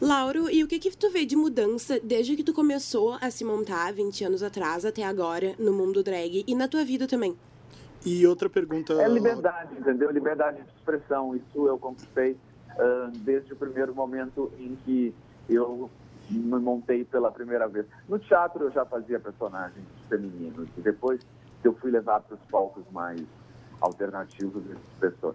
[0.00, 3.44] Lauro, e o que que tu vê de mudança desde que tu começou a se
[3.44, 7.36] montar 20 anos atrás até agora no mundo drag e na tua vida também?
[8.04, 8.94] E outra pergunta.
[8.94, 10.10] É liberdade, entendeu?
[10.10, 11.36] Liberdade de expressão.
[11.36, 12.36] Isso eu conquistei
[12.78, 15.14] ah, desde o primeiro momento em que
[15.48, 15.90] eu
[16.30, 17.86] me montei pela primeira vez.
[18.08, 20.68] No teatro eu já fazia personagens femininos.
[20.76, 21.20] E depois
[21.64, 23.20] eu fui levar para os palcos mais
[23.80, 24.62] alternativos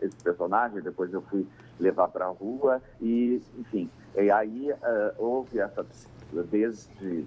[0.01, 1.47] esse personagem, depois eu fui
[1.79, 5.85] levar para a rua e, enfim, e aí ah, houve essa,
[6.51, 7.25] desde,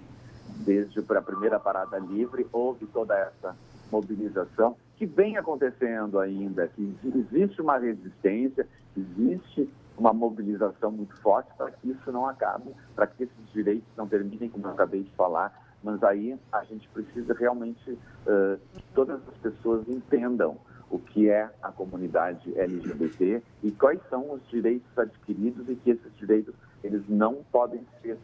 [0.65, 3.55] desde a primeira parada livre, houve toda essa
[3.91, 9.69] mobilização que vem acontecendo ainda, que existe uma resistência, existe
[9.99, 14.49] uma mobilização muito forte para que isso não acabe, para que esses direitos não terminem,
[14.49, 19.37] como eu acabei de falar, mas aí a gente precisa realmente eh, que todas as
[19.37, 20.57] pessoas entendam
[20.89, 26.15] o que é a comunidade LGBT e quais são os direitos adquiridos e que esses
[26.17, 28.17] direitos eles não podem ser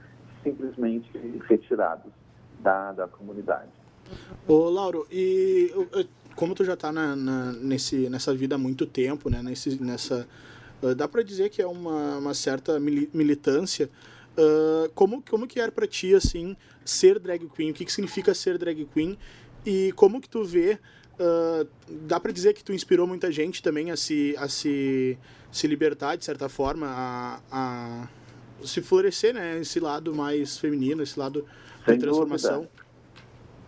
[0.44, 1.10] simplesmente
[1.48, 2.12] retirados
[2.60, 3.70] da, da comunidade.
[4.48, 7.16] Ô, Lauro, e uh, uh, como tu já tá na-
[7.54, 9.42] nesse, nessa vida há muito tempo, né?
[9.42, 10.28] Nesse, nessa,
[10.86, 13.90] uh, dá pra dizer que é uma, uma certa mili- militância.
[14.38, 17.72] uh, como, como que era pra ti, assim, ser drag queen?
[17.72, 19.18] O que, que significa ser drag queen?
[19.66, 20.78] E como que tu vê...
[21.20, 21.68] uh,
[22.08, 25.18] dá pra dizer que tu inspirou muita gente também a se, a se,
[25.52, 28.08] se libertar, de certa forma, a, a
[28.64, 29.60] se florescer, né?
[29.60, 31.46] Esse lado mais feminino, esse lado
[31.86, 32.64] Sem de transformação.
[32.64, 32.86] dúvida.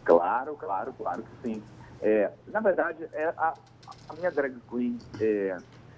[0.03, 1.63] Claro, claro, claro que sim.
[2.01, 3.53] É, na verdade, é a,
[4.09, 5.57] a minha drag queen é,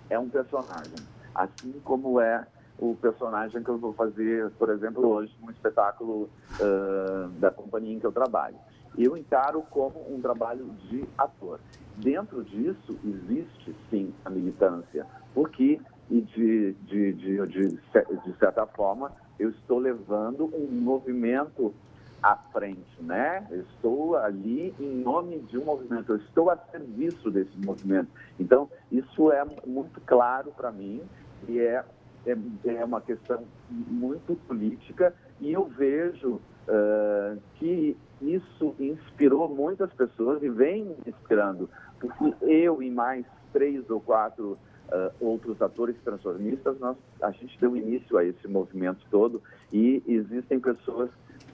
[0.10, 2.46] é um personagem, assim como é
[2.78, 6.30] o personagem que eu vou fazer, por exemplo, hoje no espetáculo
[6.60, 8.58] ah, da companhia em que eu trabalho.
[8.98, 11.60] Eu encaro como um trabalho de ator.
[11.96, 15.80] Dentro disso existe sim a militância, porque
[16.10, 21.74] e de, de, de, de, de certa forma eu estou levando um movimento
[22.22, 23.48] à frente, né?
[23.52, 28.10] Estou ali em nome de um movimento, eu estou a serviço desse movimento.
[28.40, 31.02] Então, isso é muito claro para mim
[31.48, 31.84] e é,
[32.26, 40.44] é, é uma questão muito política e eu vejo ah, que isso inspirou muitas pessoas
[40.44, 41.68] e vem inspirando,
[42.00, 44.58] porque eu e mais três ou quatro
[44.92, 49.42] ah, outros atores transformistas, nós, a gente deu início a esse movimento todo
[49.74, 51.10] e existem pessoas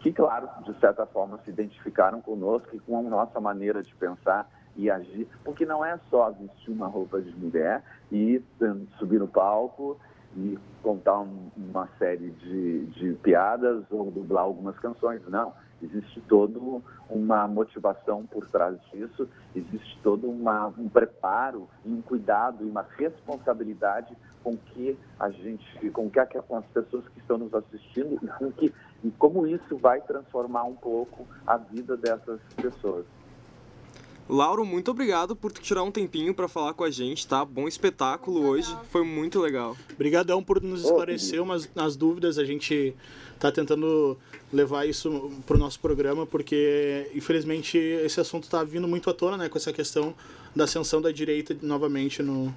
[0.06, 4.47] que, claro, de certa forma se identificaram conosco e com a nossa maneira de pensar
[4.76, 7.82] e agir, porque não é só vestir uma roupa de mulher
[8.12, 9.97] e hum, subir no palco
[10.38, 15.53] e contar um- uma série de, de piadas ou dublar algumas canções, não.
[15.82, 16.60] Existe toda
[17.10, 22.86] uma motivação por trás disso, existe todo uma, um preparo, e um cuidado e uma
[22.97, 28.28] responsabilidade com que a gente, com que com as pessoas que estão nos assistindo e
[28.28, 28.72] com que
[29.06, 33.06] e como isso vai transformar um pouco a vida dessas pessoas.
[34.28, 37.45] Lauro, muito obrigado por tirar um tempinho pra falar com a gente, tá?
[37.45, 39.78] Bom espetáculo hoje, foi muito legal.
[39.93, 42.39] Obrigadão por nos esclarecer umas nas dúvidas.
[42.39, 42.95] A gente
[43.39, 44.18] tá tentando
[44.51, 49.47] levar isso pro nosso programa, porque infelizmente esse assunto tá vindo muito à tona, né?
[49.47, 50.16] Com essa questão
[50.56, 52.51] da ascensão da direita novamente no,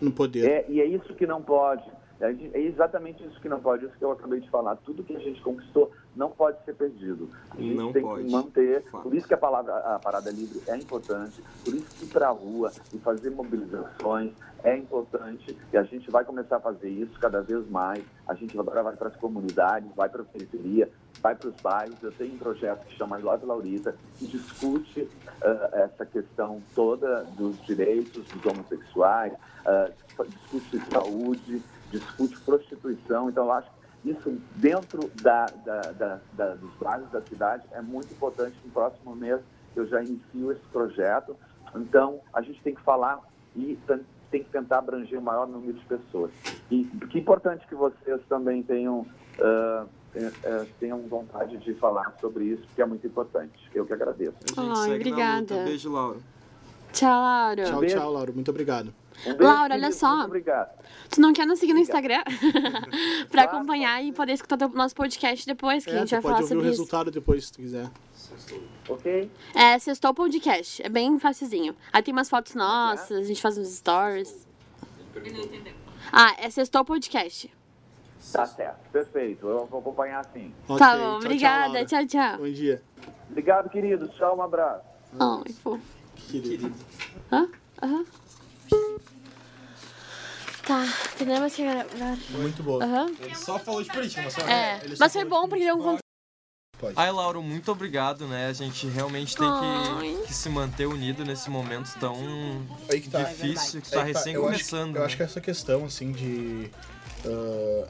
[0.00, 0.48] no poder.
[0.48, 1.84] É, e é isso que não pode.
[2.20, 4.76] É é exatamente isso que não pode, isso que eu acabei de falar.
[4.76, 7.30] Tudo que a gente conquistou não pode ser perdido.
[7.50, 8.24] A gente Não tem pode.
[8.24, 8.82] que manter.
[8.90, 9.02] Fato.
[9.02, 12.28] Por isso que a, palavra, a parada livre é importante, por isso que ir para
[12.28, 15.56] a rua e fazer mobilizações é importante.
[15.72, 18.04] E a gente vai começar a fazer isso cada vez mais.
[18.28, 20.90] A gente agora vai para as comunidades, vai para a periferia,
[21.22, 22.02] vai para os bairros.
[22.02, 25.08] Eu tenho um projeto que chama Love Laurita, que discute
[25.42, 29.32] ah, essa questão toda dos direitos dos homossexuais,
[29.64, 29.90] ah,
[30.28, 33.28] discute saúde, discute prostituição.
[33.28, 33.68] Então, eu acho
[34.02, 38.56] que isso dentro da, da, da, da- dos bairros da cidade é muito importante.
[38.64, 39.40] No próximo mês
[39.76, 41.36] eu já inicio esse projeto.
[41.76, 43.20] Então, a gente tem que falar
[43.54, 43.78] e
[44.30, 46.30] tem que tentar abranger o maior número de pessoas.
[46.70, 49.04] E que importante que vocês também tenham,
[49.38, 53.52] eh, tenham vontade de falar sobre isso, porque é muito importante.
[53.74, 54.36] Eu que agradeço.
[54.56, 55.64] Ai, obrigada.
[55.64, 56.22] Beijo, Lauro.
[56.92, 57.64] Tchau, Laura.
[57.64, 57.96] Tchau, Beijo.
[57.96, 58.32] tchau, Lauro.
[58.34, 58.92] Muito obrigado.
[59.26, 60.14] Um beijo, Laura, olha só.
[60.16, 60.70] Muito obrigado.
[61.10, 62.22] Tu não quer nos seguir no Instagram?
[63.30, 66.12] pra acompanhar pode e poder escutar o nosso podcast depois, que a É, gente tu
[66.12, 66.82] vai pode falar ouvir o sobre isso.
[66.82, 67.90] resultado depois, se tu quiser.
[68.88, 69.30] Ok?
[69.54, 70.82] É, Sextou Podcast.
[70.82, 71.74] É bem facilzinho.
[71.92, 74.46] Aí tem umas fotos nossas, a gente faz uns stories.
[76.12, 77.52] Ah, é Sextou Podcast.
[78.32, 78.78] Tá certo.
[78.92, 79.46] Perfeito.
[79.48, 80.52] Eu vou acompanhar sim.
[80.66, 81.66] tá Ok, bom, tchau, obrigada.
[81.72, 81.84] Laura.
[81.86, 82.38] Tchau, tchau.
[82.38, 82.82] Bom dia.
[83.30, 84.08] Obrigado, querido.
[84.08, 84.84] Tchau, um abraço.
[85.18, 85.80] Ai, fofo.
[86.16, 86.72] Querido.
[87.32, 87.48] Hã?
[87.82, 88.04] Aham.
[90.66, 90.84] Tá,
[91.40, 92.18] mais que gravar.
[92.30, 92.84] Muito boa.
[92.84, 93.12] Aham.
[93.20, 94.40] Ele só falou de política, mas só...
[94.48, 96.00] É, ele só mas foi bom porque deu um conteúdo.
[96.96, 98.46] Ai, Lauro, muito obrigado, né?
[98.46, 102.16] A gente realmente tem que, que se manter unido nesse momento tão
[102.88, 103.22] Aí que tá.
[103.24, 104.94] difícil, que Aí tá que recém eu acho- começando.
[104.96, 105.06] eu né?
[105.06, 106.70] acho que essa questão, assim, de.
[107.26, 107.86] ah,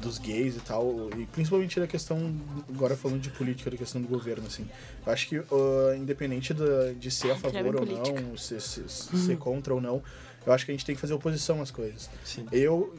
[0.00, 2.34] dos gays e tal, e principalmente da questão,
[2.74, 4.66] agora falando de política, da questão do governo, assim.
[5.06, 8.88] Eu acho que, ah, independente da- de ser a Ai, favor ou não, se, se-
[8.88, 10.02] se ser contra ou não,
[10.46, 12.08] eu acho que a gente tem que fazer oposição às coisas.
[12.24, 12.46] Sim.
[12.52, 12.94] Eu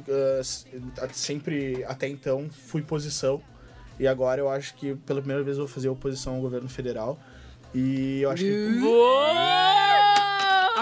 [0.99, 3.41] a- sempre, até então, fui posição,
[3.99, 7.19] e agora eu acho que pela primeira vez eu vou fazer oposição ao governo federal.
[7.75, 8.79] E eu acho que.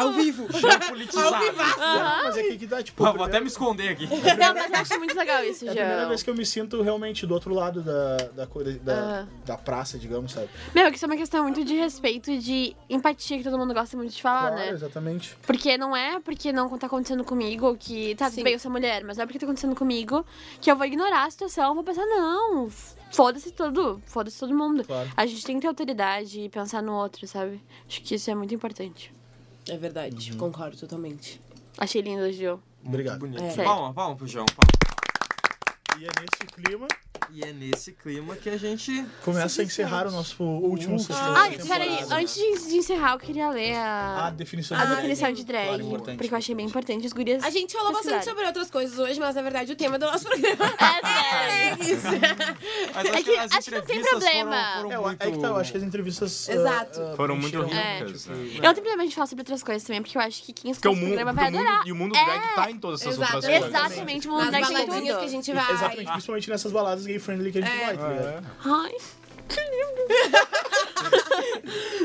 [0.01, 0.47] Ao vivo.
[0.89, 1.45] Politizado.
[1.77, 3.05] Não, mas é que, que dá, tipo.
[3.05, 4.07] Ah, vou até me esconder aqui.
[4.37, 6.81] Não, mas eu acho muito legal isso, É a primeira vez que eu me sinto
[6.81, 9.29] realmente do outro lado da, da, da, Aham.
[9.45, 10.49] da praça, digamos, sabe?
[10.73, 13.73] Meu, que isso é uma questão muito de respeito e de empatia que todo mundo
[13.73, 14.69] gosta muito de falar, claro, né?
[14.69, 15.35] exatamente.
[15.45, 18.15] Porque não é porque não tá acontecendo comigo ou que.
[18.15, 20.25] Tá, tudo bem, eu sou mulher, mas não é porque tá acontecendo comigo
[20.59, 22.69] que eu vou ignorar a situação, vou pensar, não,
[23.11, 24.83] foda-se tudo, foda-se todo mundo.
[24.83, 25.09] Claro.
[25.15, 27.61] A gente tem que ter autoridade e pensar no outro, sabe?
[27.87, 29.13] Acho que isso é muito importante.
[29.67, 31.41] É verdade, concordo totalmente.
[31.77, 32.59] Achei lindo, Gil.
[32.83, 33.19] Obrigado.
[33.21, 33.59] Muito bonito.
[33.59, 33.63] É.
[33.63, 34.45] Palma, palma pro João.
[34.47, 35.99] palma.
[35.99, 36.87] E é nesse clima
[37.33, 39.05] E é nesse clima que a gente.
[39.23, 41.33] começa a encerrar o nosso último sessão.
[41.35, 45.31] Ai, peraí, antes de, de encerrar, eu queria ler A a, definição a de definição
[45.31, 45.85] de Claro, drag.
[45.85, 46.17] importante.
[46.17, 47.05] porque eu achei bem importante.
[47.05, 47.41] As gurias.
[47.43, 50.25] A gente falou bastante sobre outras coisas hoje, mas na verdade o tema do nosso
[50.25, 52.07] programa É, é isso.
[52.93, 54.51] Mas É acho que- acho que não tem problema.
[54.51, 55.21] Foram, foram É, eu- muito...
[55.23, 56.49] é que tá, eu acho que as entrevistas.
[56.49, 57.01] ah, Exato.
[57.01, 59.63] ah, Foram muito preencheram ricas, o que- Eu não tenho problema de falar sobre outras
[59.63, 61.87] coisas também, porque eu acho que quem escuta o programa vai adorar.
[61.87, 63.67] e o mundo drag tá em todas essas outras coisas.
[63.69, 65.01] Exatamente, o mundo drag tem tudo.
[65.01, 65.71] que a gente vai.
[65.71, 67.85] Exatamente, principalmente nessas baladas gay friendly que a gente É.
[67.85, 68.45] vai, tá ligado?
[68.65, 68.95] Ai,
[69.47, 70.01] que lindo.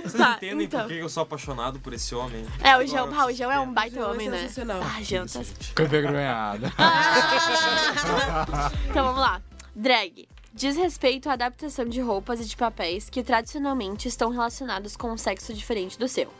[0.03, 0.81] Vocês Tá, entendem então.
[0.83, 2.45] por que eu sou apaixonado por esse homem?
[2.63, 4.41] É, o João, o João é um baita João é homem, né?
[4.43, 4.81] sensacional.
[4.83, 5.41] Ah, João, tá...
[5.43, 6.73] Fico envergonhada.
[8.91, 9.41] Então vamos lá.
[9.75, 10.29] Drag.
[10.55, 15.17] Diz respeito à adaptação de roupas e de papéis que tradicionalmente estão relacionados com um
[15.19, 16.33] sexo diferente do seu.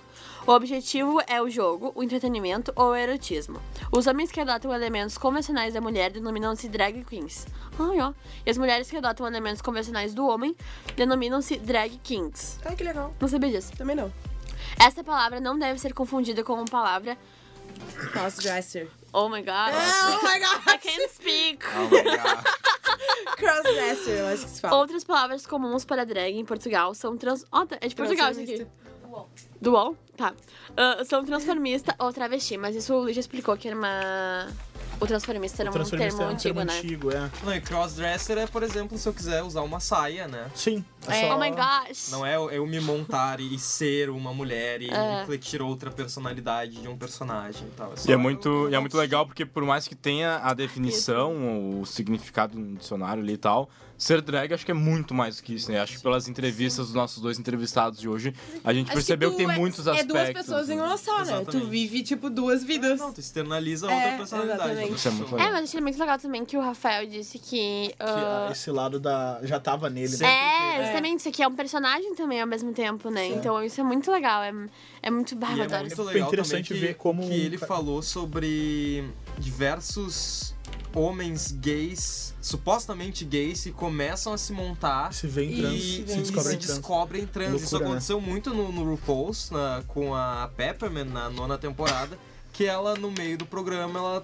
[0.47, 3.61] O objetivo é o jogo, o entretenimento ou o erotismo.
[3.91, 7.47] Os homens que adotam elementos convencionais da mulher denominam-se drag queens.
[7.77, 8.13] Ai, ó.
[8.45, 10.55] E as mulheres que adotam elementos convencionais do homem
[10.95, 12.61] denominam-se drag kings.
[12.65, 13.13] Ai, que legal.
[13.21, 13.73] Não sabia disso.
[13.77, 14.13] Também não.
[14.79, 17.19] Esta palavra não deve ser confundida com a palavra
[18.13, 18.89] Crossdresser.
[19.13, 19.73] Oh my god.
[19.75, 20.81] Oh my I god!
[20.81, 21.65] can't speak.
[21.77, 23.37] Oh my God.
[23.37, 24.77] Crossdresser, eu acho que se fala.
[24.77, 27.45] Outras palavras comuns para drag em Portugal são trans...
[27.51, 28.55] Ó, tá- é de Portugal isso aqui.
[28.59, 28.87] Transformista.
[29.61, 29.97] Do UOL?
[30.17, 30.33] Tá.
[30.77, 34.47] Ah, são transformista ou travesti, mas isso o Luiz já explicou que era uma...
[34.99, 36.79] O transformista era o um transformista termo é um antigo, termo né?
[36.79, 37.31] antigo, é.
[37.45, 40.51] Não, e crossdresser é, por exemplo, se eu quiser usar uma saia, né?
[40.55, 40.83] Sim.
[41.07, 41.33] É.
[41.35, 42.11] Oh my gosh!
[42.11, 45.21] Não é eu me montar e ser uma mulher e É.
[45.21, 47.93] refletir outra personalidade de um personagem e tal.
[47.95, 51.79] só E é muito, e é muito legal porque por mais que tenha a definição,
[51.81, 55.43] o significado no dicionário ali e tal, ser drag acho que é muito mais do
[55.43, 55.81] que isso, né?
[55.81, 58.35] Acho que pelas entrevistas dos nossos dois entrevistados de hoje,
[58.65, 60.15] a gente Acho percebeu que, tu tem é- muitos É aspectos.
[60.15, 61.25] duas pessoas em uma só, né?
[61.25, 61.67] Tu Exatamente.
[61.71, 62.99] vive, tipo, duas vidas.
[63.01, 64.63] Não, tu externaliza É, outra personalidade.
[64.71, 64.95] exatamente.
[64.95, 65.11] Isso é
[65.47, 67.47] É, mas achei muito legal também que o Rafael disse que.
[67.47, 69.41] Que, ah, ah, esse lado da.
[69.43, 70.27] Já tava nele, né?
[70.79, 73.27] é, justamente, isso aqui é um personagem também ao mesmo tempo, né?
[73.29, 74.43] Então isso é muito legal.
[74.43, 74.53] É,
[75.03, 75.35] é muito.
[75.35, 76.03] Eu é adoro muito isso.
[76.03, 79.05] legal interessante também que, ver como- que ele falou sobre
[79.39, 80.55] diversos
[80.97, 86.01] homens gays, supostamente gays, que começam a se montar Se vê em trans, e, se
[86.01, 86.67] e descobre se trans.
[86.79, 87.55] descobrem trans.
[87.63, 87.87] Isso Loucura, né?
[87.91, 92.19] aconteceu muito no, no RuPaul's, na- com a Pepperman, na nona temporada,
[92.53, 94.23] que ela, no meio do programa, ela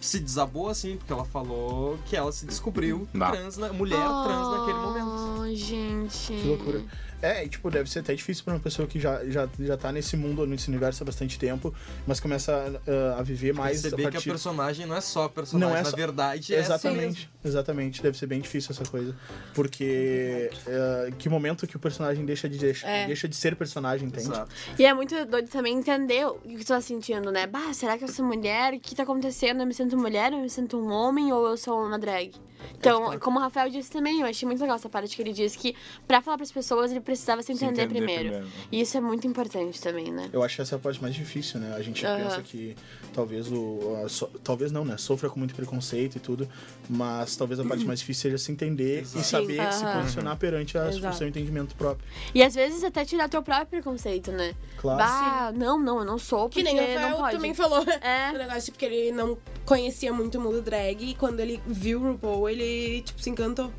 [0.00, 4.78] se desabou, assim, porque ela falou que ela se descobriu trans, na- mulher trans naquele
[4.78, 5.40] momento.
[5.42, 6.26] Oh, gente.
[6.32, 6.82] Que loucura.
[7.20, 9.90] É, e, tipo, deve ser até difícil pra uma pessoa que já, já, já tá
[9.90, 11.74] nesse mundo, nesse universo há bastante tempo,
[12.06, 14.30] mas começa ah, a viver mais a Perceber que a partir...
[14.30, 18.02] personagem não é só personagem, Não é na só- verdade é Exatamente, exatamente.
[18.02, 19.16] Deve ser bem difícil essa coisa.
[19.54, 23.06] Porque eh, que momento que o personagem deixa de, deixa, É.
[23.06, 24.20] deixa de ser personagem, assim.
[24.20, 24.34] entende?
[24.36, 24.50] Exato.
[24.78, 27.46] E é muito doido também entender o que tu tá sentindo, né?
[27.46, 28.74] Bah, será que eu sou mulher?
[28.74, 29.60] O que tá acontecendo?
[29.60, 30.32] Eu me sinto mulher?
[30.32, 31.32] Eu me sinto um homem?
[31.32, 32.32] Ou eu sou uma drag?
[32.78, 35.58] Então, como o Rafael disse também, eu achei muito legal essa parte que ele disse
[35.58, 35.74] que
[36.06, 38.28] pra falar pras pessoas ele precisava se Se entender, entender primeiro.
[38.30, 38.48] primeiro.
[38.70, 40.28] E isso é muito importante também, né?
[40.32, 41.74] Eu acho que essa é a parte mais difícil, né?
[41.76, 42.24] A gente Aham.
[42.24, 42.76] pensa que
[43.12, 44.00] talvez o.
[44.04, 44.96] a so- talvez não, né?
[44.96, 46.48] Sofra com muito preconceito e tudo,
[46.88, 50.00] mas talvez a parte mais difícil seja se entender e saber se Aham.
[50.02, 51.16] posicionar perante a- o Exato.
[51.16, 52.06] seu entendimento próprio.
[52.34, 54.54] E às vezes até tirar teu próprio preconceito, né?
[54.76, 54.98] Claro.
[54.98, 57.36] Bah, não, não, eu não sou, porque Que nem o não Rafael pode.
[57.36, 57.84] também falou.
[58.00, 58.28] É.
[58.38, 62.00] O negócio, tipo, que ele não conhecia muito o mundo drag e quando ele viu
[62.00, 63.72] o RuPaul, ele, tipo, se encantou.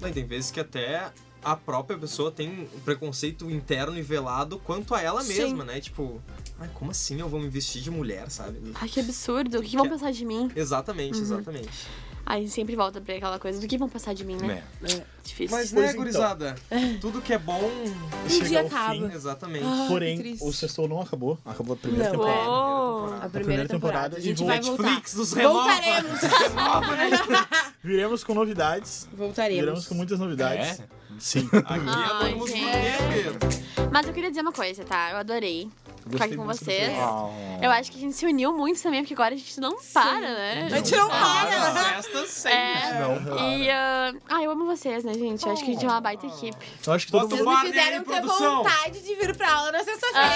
[0.00, 1.10] Não, e tem vezes que até
[1.42, 5.34] a própria pessoa tem um preconceito interno e velado quanto a ela Sim.
[5.38, 5.80] mesma, né?
[5.80, 6.20] Tipo,
[6.58, 8.60] ai, como assim eu vou me vestir de mulher, sabe?
[8.74, 9.58] Ai, que absurdo.
[9.58, 10.50] O que vão Que- pensar de mim?
[10.54, 11.22] Exatamente, Uhum.
[11.22, 11.86] exatamente.
[12.30, 14.62] Aí sempre volta pra aquela coisa do que vão pensar de mim, né?
[14.82, 15.02] É.
[15.24, 15.56] Difícil.
[15.56, 15.96] Mas, Pois né, então.
[16.02, 16.54] gurizada?
[17.00, 17.58] Tudo que é bom.
[18.26, 18.92] Um Chega dia ao acaba.
[18.92, 19.04] fim.
[19.14, 19.64] Exatamente.
[19.64, 21.38] Ah, Porém, o Sextou não acabou.
[21.42, 22.12] Acabou a primeira Não.
[22.12, 22.50] temporada.
[22.50, 23.06] Oh.
[23.06, 24.10] A primeira, primeira temporada.
[24.10, 25.18] temporada A gente e vai Netflix voltar.
[25.20, 25.58] nos renova.
[25.72, 26.20] Voltaremos.
[27.82, 29.08] Viremos com novidades.
[29.12, 29.60] Voltaremos.
[29.60, 30.80] Viremos com muitas novidades.
[30.80, 30.84] É?
[31.18, 31.48] Sim.
[31.50, 33.14] Aqui Ai, é todo mundo gente.
[33.14, 33.90] Pedro.
[33.90, 35.12] Mas eu queria dizer uma coisa, tá?
[35.12, 35.70] Eu adorei
[36.10, 36.90] ficar aqui com vocês.
[37.60, 40.20] Eu acho que a gente se uniu muito também, porque agora a gente não para,
[40.20, 40.66] né?
[40.66, 41.48] A gente não para.
[41.98, 42.58] As festas sempre.
[42.58, 43.00] É.
[43.00, 45.44] Não, E, ah, ah, eu amo vocês, né, gente?
[45.44, 46.56] Eu acho que a gente é uma baita equipe.
[46.86, 47.58] Eu acho que todo Vocês mundo.
[47.60, 48.56] me fizeram ter produção.
[48.58, 50.28] vontade de vir pra aula na sexta-feira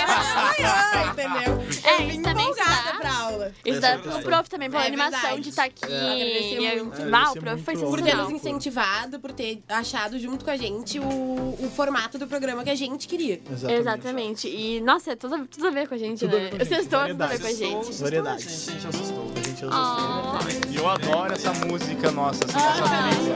[0.56, 1.80] de manhã, entendeu?
[1.84, 2.98] É, Eu vim isso também empolgada está.
[2.98, 3.52] pra aula.
[3.64, 5.40] Isso É dá pro prof também, pela É animação verdade.
[5.42, 5.84] de estar aqui.
[5.84, 7.02] Agradecer E, muito.
[7.02, 7.88] ah, o Agradecer prof foi muito.
[7.90, 8.30] Por ter sensacional.
[8.30, 12.70] nos incentivado, por ter achado junto com a gente o, o formato do programa que
[12.70, 13.40] a gente queria.
[13.50, 13.80] Exatamente.
[13.80, 14.48] Exatamente.
[14.48, 16.44] E, nossa, é tudo, tudo a ver com a gente, Tudo a né?
[16.44, 16.68] ver com a gente.
[16.68, 17.76] Vocês estão tudo a ver com a gente.
[17.76, 18.08] Assustou.
[18.08, 18.36] Gente, a
[18.72, 19.32] gente assustou.
[19.36, 20.38] A gente Ah.
[20.68, 23.34] E eu adoro essa música nossa, essa nossa trilha.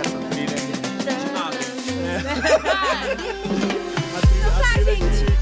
[0.00, 0.72] Essa trilha trilha de.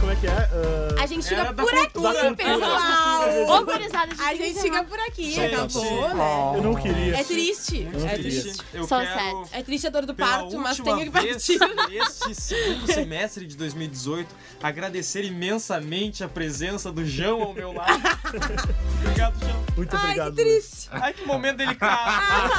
[0.01, 0.31] Como é que é?
[0.31, 2.35] Ah, A gente fica Era da por aqui, cultura.
[2.35, 3.51] Pessoal.
[3.61, 5.55] Ô, gurizada, A gente fica por aqui, Gente.
[5.55, 6.53] acabou, né?
[6.57, 7.17] eu não queria.
[7.21, 7.87] É triste.
[8.09, 8.63] É triste.
[8.73, 9.45] Eu Só quero.
[9.53, 11.59] É triste a dor do parto, mas tenho que partir.
[11.91, 14.29] neste segundo semestre de 2018,
[14.63, 17.93] agradecer imensamente a presença do João ao meu lado.
[19.03, 19.61] Obrigado, João.
[19.77, 20.35] Muito Ai, obrigado.
[20.37, 20.89] que triste.
[20.91, 22.11] Ai, que momento delicado.
[22.11, 22.51] ai,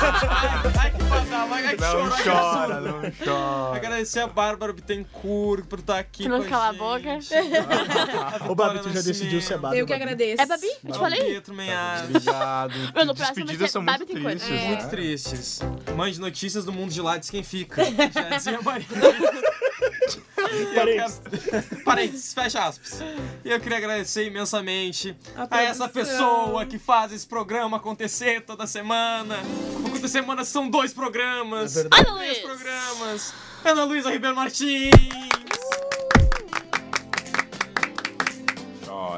[0.79, 3.75] ai, que badala, ai, que Não ai, que chora, não chora.
[3.77, 7.19] Agradecer a Bárbara Bittencourt por estar aqui Por não com calar a boca.
[8.49, 9.77] Ô, Babi, tu já decidiu se é Babi.
[9.79, 10.41] Eu que agradeço.
[10.41, 10.67] É Babi?
[10.83, 11.23] Eu te falei?
[11.23, 12.05] Pietro Menhard.
[12.09, 12.73] Obrigado.
[12.95, 14.49] Meu, no próximo vai ser são muito Babi tristes.
[14.51, 14.67] É.
[14.67, 14.89] Muito né?
[14.89, 15.59] tristes.
[15.95, 17.83] Mãe de notícias do mundo de lá diz quem fica.
[18.13, 18.87] Já dizia a Maria.
[20.75, 21.21] Parênteses.
[21.49, 23.01] quero- Parênteses, fecha aspas.
[23.43, 28.67] E eu queria agradecer imensamente A a, essa pessoa que faz esse programa acontecer toda
[28.67, 29.37] semana.
[29.93, 31.77] Toda semana são dois programas.
[31.77, 32.07] É verdade.
[32.07, 33.33] Ana Três programas.
[33.63, 34.91] Ana Luísa Ribeiro Martins.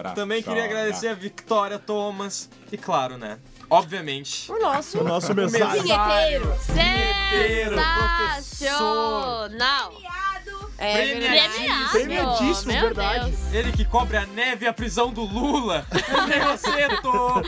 [0.03, 0.15] Chora.
[0.15, 2.49] Também queria agradecer a Victoria Thomas.
[2.71, 3.39] E claro, né?
[3.69, 4.51] Obviamente.
[4.51, 5.83] O nosso O nosso mensagens.
[5.83, 6.55] vinheteiro.
[6.69, 7.75] Vinheteiro,
[8.55, 9.93] Sensacional!
[10.77, 10.97] É.
[10.97, 11.91] Premiado!
[11.91, 13.31] Premiadíssimo, Meu verdade.
[13.31, 13.53] Deus.
[13.53, 15.85] Ele que cobre a neve e a prisão do Lula.
[16.27, 17.41] Negoceto.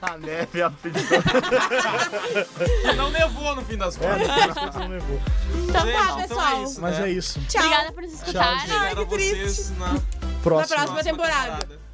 [0.00, 1.18] Tá a neve apedidou.
[2.96, 4.76] não nevou no fim das é, contas.
[4.76, 5.20] É, não nevou.
[5.54, 6.22] Então tá, pessoal.
[6.24, 7.08] Então é isso, Mas né?
[7.08, 7.40] é isso.
[7.48, 7.62] Tchau.
[7.62, 8.66] Obrigada por nos escutarem.
[8.66, 9.72] Tchau, Ai, que triste.
[9.72, 9.98] Na...
[10.42, 10.76] Próxima.
[10.76, 11.66] na próxima, temporada.
[11.66, 11.86] temporada.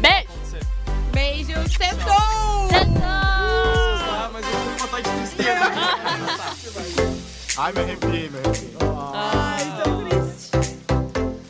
[0.00, 0.28] Beijo.
[1.12, 1.54] Beijo.
[1.68, 2.68] Sextou!
[2.68, 3.02] Sextou!
[3.02, 5.60] Ah, mas eu vou matar de tristeza.
[7.58, 8.76] Ai, meu arrepiei, me arrepiei.
[9.14, 10.50] Ai, tão triste.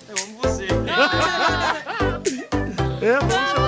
[0.08, 0.66] Eu amo você.
[3.02, 3.67] Eu amo você.